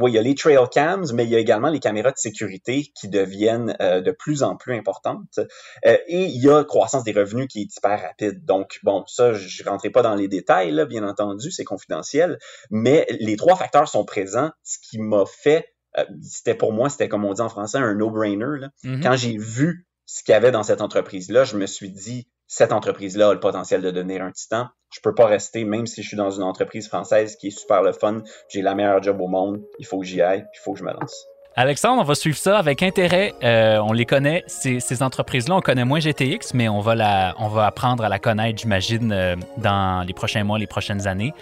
oui, 0.00 0.10
il 0.10 0.14
y 0.14 0.18
a 0.18 0.22
les 0.22 0.34
trail 0.34 0.58
cams, 0.72 1.06
mais 1.14 1.24
il 1.24 1.30
y 1.30 1.36
a 1.36 1.38
également 1.38 1.68
les 1.68 1.78
caméras 1.78 2.10
de 2.10 2.16
sécurité 2.16 2.90
qui 2.94 3.08
deviennent 3.08 3.76
euh, 3.80 4.00
de 4.00 4.10
plus 4.10 4.42
en 4.42 4.56
plus 4.56 4.74
importantes. 4.74 5.38
Euh, 5.86 5.96
et 6.08 6.24
il 6.24 6.42
y 6.42 6.50
a 6.50 6.64
croissance 6.64 7.04
des 7.04 7.12
revenus 7.12 7.46
qui 7.48 7.60
est 7.60 7.76
hyper 7.76 8.02
rapide. 8.02 8.44
Donc, 8.44 8.80
bon, 8.82 9.04
ça, 9.06 9.32
je 9.32 9.62
ne 9.62 9.68
rentrerai 9.68 9.90
pas 9.90 10.02
dans 10.02 10.14
les 10.14 10.28
détails, 10.28 10.72
là, 10.72 10.86
bien 10.86 11.06
entendu, 11.06 11.50
c'est 11.50 11.64
confidentiel, 11.64 12.38
mais 12.70 13.06
les 13.20 13.36
trois 13.36 13.56
facteurs 13.56 13.88
sont 13.88 14.04
présents, 14.04 14.50
ce 14.64 14.78
qui 14.82 14.98
m'a 14.98 15.24
fait, 15.26 15.68
euh, 15.98 16.04
c'était 16.22 16.54
pour 16.54 16.72
moi, 16.72 16.88
c'était 16.88 17.08
comme 17.08 17.24
on 17.24 17.34
dit 17.34 17.42
en 17.42 17.48
français, 17.48 17.78
un 17.78 17.94
no-brainer. 17.94 18.66
Mm-hmm. 18.84 19.02
Quand 19.02 19.16
j'ai 19.16 19.36
vu 19.36 19.86
ce 20.06 20.24
qu'il 20.24 20.32
y 20.32 20.36
avait 20.36 20.50
dans 20.50 20.62
cette 20.62 20.80
entreprise-là, 20.80 21.44
je 21.44 21.56
me 21.56 21.66
suis 21.66 21.90
dit, 21.90 22.28
cette 22.54 22.72
entreprise-là 22.72 23.30
a 23.30 23.32
le 23.32 23.40
potentiel 23.40 23.80
de 23.80 23.90
devenir 23.90 24.22
un 24.22 24.30
titan 24.30 24.68
je 24.92 25.00
peux 25.00 25.14
pas 25.14 25.26
rester, 25.26 25.64
même 25.64 25.86
si 25.86 26.02
je 26.02 26.08
suis 26.08 26.16
dans 26.16 26.30
une 26.30 26.42
entreprise 26.42 26.86
française 26.86 27.36
qui 27.36 27.48
est 27.48 27.58
super 27.58 27.82
le 27.82 27.92
fun, 27.92 28.22
j'ai 28.48 28.62
la 28.62 28.74
meilleure 28.74 29.02
job 29.02 29.20
au 29.20 29.26
monde, 29.26 29.62
il 29.78 29.86
faut 29.86 30.00
que 30.00 30.06
j'y 30.06 30.20
aille, 30.20 30.44
il 30.54 30.58
faut 30.60 30.74
que 30.74 30.78
je 30.78 30.84
me 30.84 30.92
lance. 30.92 31.26
Alexandre, 31.54 32.00
on 32.00 32.04
va 32.04 32.14
suivre 32.14 32.38
ça 32.38 32.58
avec 32.58 32.82
intérêt. 32.82 33.34
Euh, 33.42 33.76
on 33.78 33.92
les 33.92 34.06
connaît, 34.06 34.42
ces, 34.46 35.02
entreprises-là. 35.02 35.56
On 35.56 35.60
connaît 35.60 35.84
moins 35.84 36.00
GTX, 36.00 36.54
mais 36.54 36.68
on 36.68 36.80
va, 36.80 36.94
la, 36.94 37.34
on 37.38 37.48
va 37.48 37.66
apprendre 37.66 38.04
à 38.04 38.08
la 38.08 38.18
connaître, 38.18 38.60
j'imagine, 38.60 39.12
euh, 39.12 39.36
dans 39.58 40.06
les 40.06 40.14
prochains 40.14 40.44
mois, 40.44 40.58
les 40.58 40.66
prochaines 40.66 41.06
années. 41.06 41.34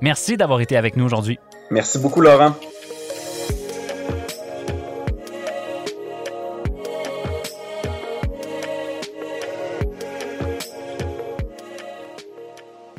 Merci 0.00 0.38
d'avoir 0.38 0.60
été 0.62 0.76
avec 0.76 0.96
nous 0.96 1.04
aujourd'hui. 1.04 1.38
Merci 1.70 1.98
beaucoup, 1.98 2.22
Laurent. 2.22 2.54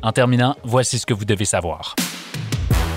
En 0.02 0.12
terminant, 0.12 0.56
voici 0.64 1.00
ce 1.00 1.06
que 1.06 1.14
vous 1.14 1.26
devez 1.26 1.46
savoir. 1.46 1.96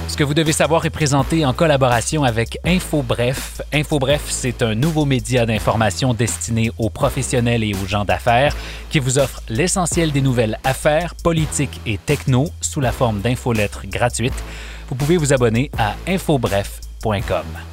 Ce 0.09 0.17
que 0.17 0.25
vous 0.25 0.35
devez 0.35 0.53
savoir 0.53 0.85
est 0.85 0.91
présenté 0.91 1.47
en 1.47 1.55
collaboration 1.55 2.23
avec 2.23 2.59
InfoBref. 2.67 3.63
InfoBref, 3.73 4.23
c'est 4.29 4.63
un 4.63 4.75
nouveau 4.75 5.07
média 5.07 5.47
d'information 5.47 6.13
destiné 6.13 6.71
aux 6.77 6.91
professionnels 6.91 7.65
et 7.65 7.75
aux 7.75 7.87
gens 7.87 8.05
d'affaires 8.05 8.55
qui 8.91 8.99
vous 8.99 9.19
offre 9.19 9.43
l'essentiel 9.49 10.13
des 10.13 10.21
nouvelles 10.21 10.59
affaires, 10.65 11.15
politiques 11.15 11.81
et 11.87 11.97
techno 11.97 12.49
sous 12.61 12.81
la 12.81 12.93
forme 12.93 13.21
d'infolettres 13.21 13.87
gratuites. 13.87 14.45
Vous 14.89 14.97
pouvez 14.97 15.17
vous 15.17 15.33
abonner 15.33 15.71
à 15.79 15.95
infobref.com. 16.07 17.72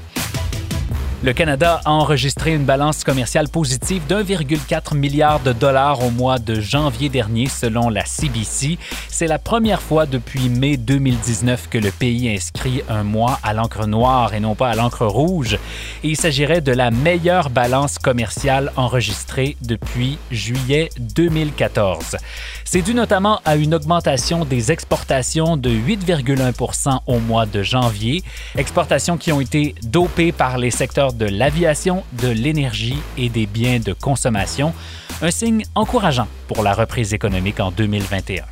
Le 1.21 1.33
Canada 1.33 1.81
a 1.83 1.91
enregistré 1.91 2.53
une 2.53 2.63
balance 2.63 3.03
commerciale 3.03 3.49
positive 3.49 4.07
d'1,4 4.07 4.95
milliard 4.95 5.41
de 5.41 5.51
dollars 5.51 6.01
au 6.01 6.11
mois 6.11 6.39
de 6.39 6.61
janvier 6.61 7.09
dernier, 7.09 7.47
selon 7.47 7.89
la 7.89 8.05
CBC. 8.05 8.77
C'est 9.09 9.27
la 9.27 9.37
première 9.37 9.81
fois 9.81 10.05
depuis 10.05 10.47
mai 10.47 10.77
2019 10.77 11.67
que 11.69 11.77
le 11.77 11.91
pays 11.91 12.33
inscrit 12.33 12.83
un 12.87 13.03
mois 13.03 13.37
à 13.43 13.53
l'encre 13.53 13.85
noire 13.85 14.33
et 14.33 14.39
non 14.39 14.55
pas 14.55 14.69
à 14.69 14.75
l'encre 14.75 15.05
rouge. 15.05 15.57
Il 16.03 16.15
s'agirait 16.15 16.61
de 16.61 16.71
la 16.71 16.89
meilleure 16.89 17.49
balance 17.49 17.99
commerciale 17.99 18.71
enregistrée 18.77 19.57
depuis 19.61 20.19
juillet 20.31 20.89
2014. 20.99 22.15
C'est 22.63 22.81
dû 22.81 22.93
notamment 22.93 23.41
à 23.43 23.57
une 23.57 23.75
augmentation 23.75 24.45
des 24.45 24.71
exportations 24.71 25.57
de 25.57 25.69
8,1% 25.69 26.99
au 27.07 27.19
mois 27.19 27.45
de 27.45 27.61
janvier, 27.61 28.23
exportations 28.55 29.17
qui 29.17 29.33
ont 29.33 29.41
été 29.41 29.75
dopées 29.83 30.31
par 30.31 30.57
les 30.57 30.71
secteurs 30.71 31.08
de 31.13 31.25
l'aviation, 31.25 32.03
de 32.21 32.29
l'énergie 32.29 32.97
et 33.17 33.29
des 33.29 33.45
biens 33.45 33.79
de 33.79 33.93
consommation, 33.93 34.73
un 35.21 35.31
signe 35.31 35.63
encourageant 35.75 36.27
pour 36.47 36.63
la 36.63 36.73
reprise 36.73 37.13
économique 37.13 37.59
en 37.59 37.71
2021. 37.71 38.43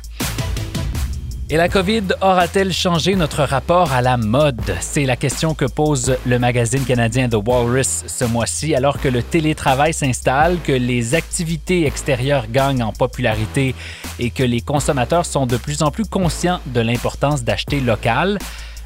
Et 1.50 1.56
la 1.56 1.70
COVID 1.70 2.02
aura-t-elle 2.20 2.74
changé 2.74 3.16
notre 3.16 3.42
rapport 3.42 3.92
à 3.92 4.02
la 4.02 4.18
mode? 4.18 4.60
C'est 4.80 5.06
la 5.06 5.16
question 5.16 5.54
que 5.54 5.64
pose 5.64 6.18
le 6.26 6.38
magazine 6.38 6.84
canadien 6.84 7.26
The 7.30 7.36
Walrus 7.42 8.04
ce 8.06 8.26
mois-ci, 8.26 8.74
alors 8.74 9.00
que 9.00 9.08
le 9.08 9.22
télétravail 9.22 9.94
s'installe, 9.94 10.58
que 10.62 10.72
les 10.72 11.14
activités 11.14 11.86
extérieures 11.86 12.48
gagnent 12.50 12.82
en 12.82 12.92
popularité 12.92 13.74
et 14.18 14.28
que 14.28 14.42
les 14.42 14.60
consommateurs 14.60 15.24
sont 15.24 15.46
de 15.46 15.56
plus 15.56 15.82
en 15.82 15.90
plus 15.90 16.04
conscients 16.04 16.60
de 16.66 16.82
l'importance 16.82 17.42
d'acheter 17.44 17.80
local. 17.80 18.38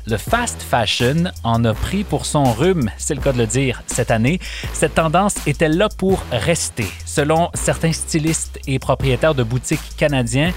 Le 0.05 0.17
fast 0.17 0.61
fashion 0.61 1.31
en 1.45 1.65
a 1.65 1.75
pris 1.75 2.03
pour 2.03 2.27
son 2.27 2.43
rhume, 2.53 2.91
c'est 2.99 3.15
le 3.15 3.21
cas 3.21 3.33
de 3.33 3.39
le 3.39 3.47
dire, 3.47 3.85
cette 3.87 4.11
année. 4.11 4.41
Cette 4.73 4.97
tendance 4.97 5.37
est-elle 5.47 5.77
là 5.77 5.89
pour 5.97 6.25
rester? 6.33 6.87
Selon 7.05 7.51
certains 7.55 7.93
stylistes 7.93 8.59
et 8.67 8.81
propriétaires 8.81 9.37
de 9.37 9.45
boutiques 9.45 9.97
canadiens, 9.97 10.53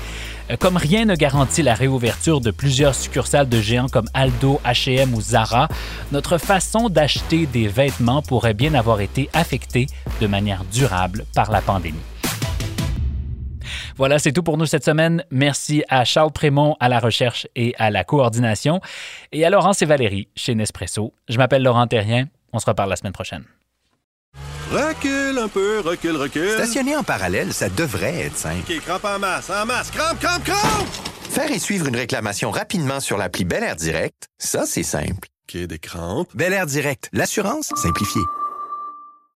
euh, 0.49 0.57
comme 0.57 0.77
rien 0.77 1.05
ne 1.05 1.15
garantit 1.15 1.61
la 1.61 1.75
réouverture 1.75 2.41
de 2.41 2.49
plusieurs 2.49 2.95
succursales 2.95 3.47
de 3.47 3.61
géants 3.61 3.87
comme 3.87 4.09
Aldo, 4.15 4.59
H&M 4.65 5.13
ou 5.13 5.21
Zara, 5.21 5.67
notre 6.11 6.39
façon 6.39 6.89
d'acheter 6.89 7.45
des 7.45 7.67
vêtements 7.67 8.23
pourrait 8.23 8.55
bien 8.55 8.73
avoir 8.73 8.99
été 8.99 9.29
affectée 9.33 9.85
de 10.21 10.27
manière 10.27 10.63
durable 10.73 11.25
par 11.35 11.51
la 11.51 11.61
pandémie. 11.61 11.99
Voilà, 13.97 14.19
c'est 14.19 14.33
tout 14.33 14.43
pour 14.43 14.57
nous 14.57 14.65
cette 14.65 14.83
semaine. 14.83 15.23
Merci 15.31 15.83
à 15.87 16.03
Charles 16.03 16.31
Prémont 16.31 16.75
à 16.81 16.89
la 16.89 16.99
recherche 16.99 17.47
et 17.55 17.73
à 17.77 17.89
la 17.89 18.03
coordination 18.03 18.81
et 19.31 19.45
à 19.45 19.49
Laurence 19.49 19.81
et 19.81 19.85
Valérie 19.85 20.27
chez 20.35 20.53
Nespresso. 20.53 21.13
Je 21.29 21.37
m'appelle 21.37 21.63
Laurent 21.63 21.87
Terrien. 21.87 22.27
On 22.51 22.59
se 22.59 22.65
reparle 22.65 22.89
la 22.89 22.97
semaine 22.97 23.13
prochaine. 23.13 23.45
Recule 24.69 25.37
un 25.37 25.47
peu, 25.47 25.79
recule, 25.79 26.17
recule. 26.17 26.49
Stationner 26.51 26.97
en 26.97 27.03
parallèle, 27.03 27.53
ça 27.53 27.69
devrait 27.69 28.25
être 28.25 28.35
simple. 28.37 28.69
OK, 28.69 28.79
crampe 28.81 29.05
en 29.05 29.19
masse, 29.19 29.49
en 29.49 29.65
masse, 29.65 29.91
crampe, 29.91 30.19
crampe, 30.19 30.43
crampe! 30.43 30.87
Faire 31.29 31.51
et 31.51 31.59
suivre 31.59 31.87
une 31.87 31.95
réclamation 31.95 32.51
rapidement 32.51 32.99
sur 32.99 33.17
l'appli 33.17 33.45
Bel 33.45 33.63
Air 33.63 33.75
Direct, 33.75 34.27
ça, 34.37 34.65
c'est 34.65 34.83
simple. 34.83 35.29
OK, 35.47 35.61
des 35.67 35.79
crampes. 35.79 36.29
Bel 36.33 36.51
Air 36.51 36.65
Direct, 36.65 37.09
l'assurance 37.13 37.71
simplifiée. 37.75 38.21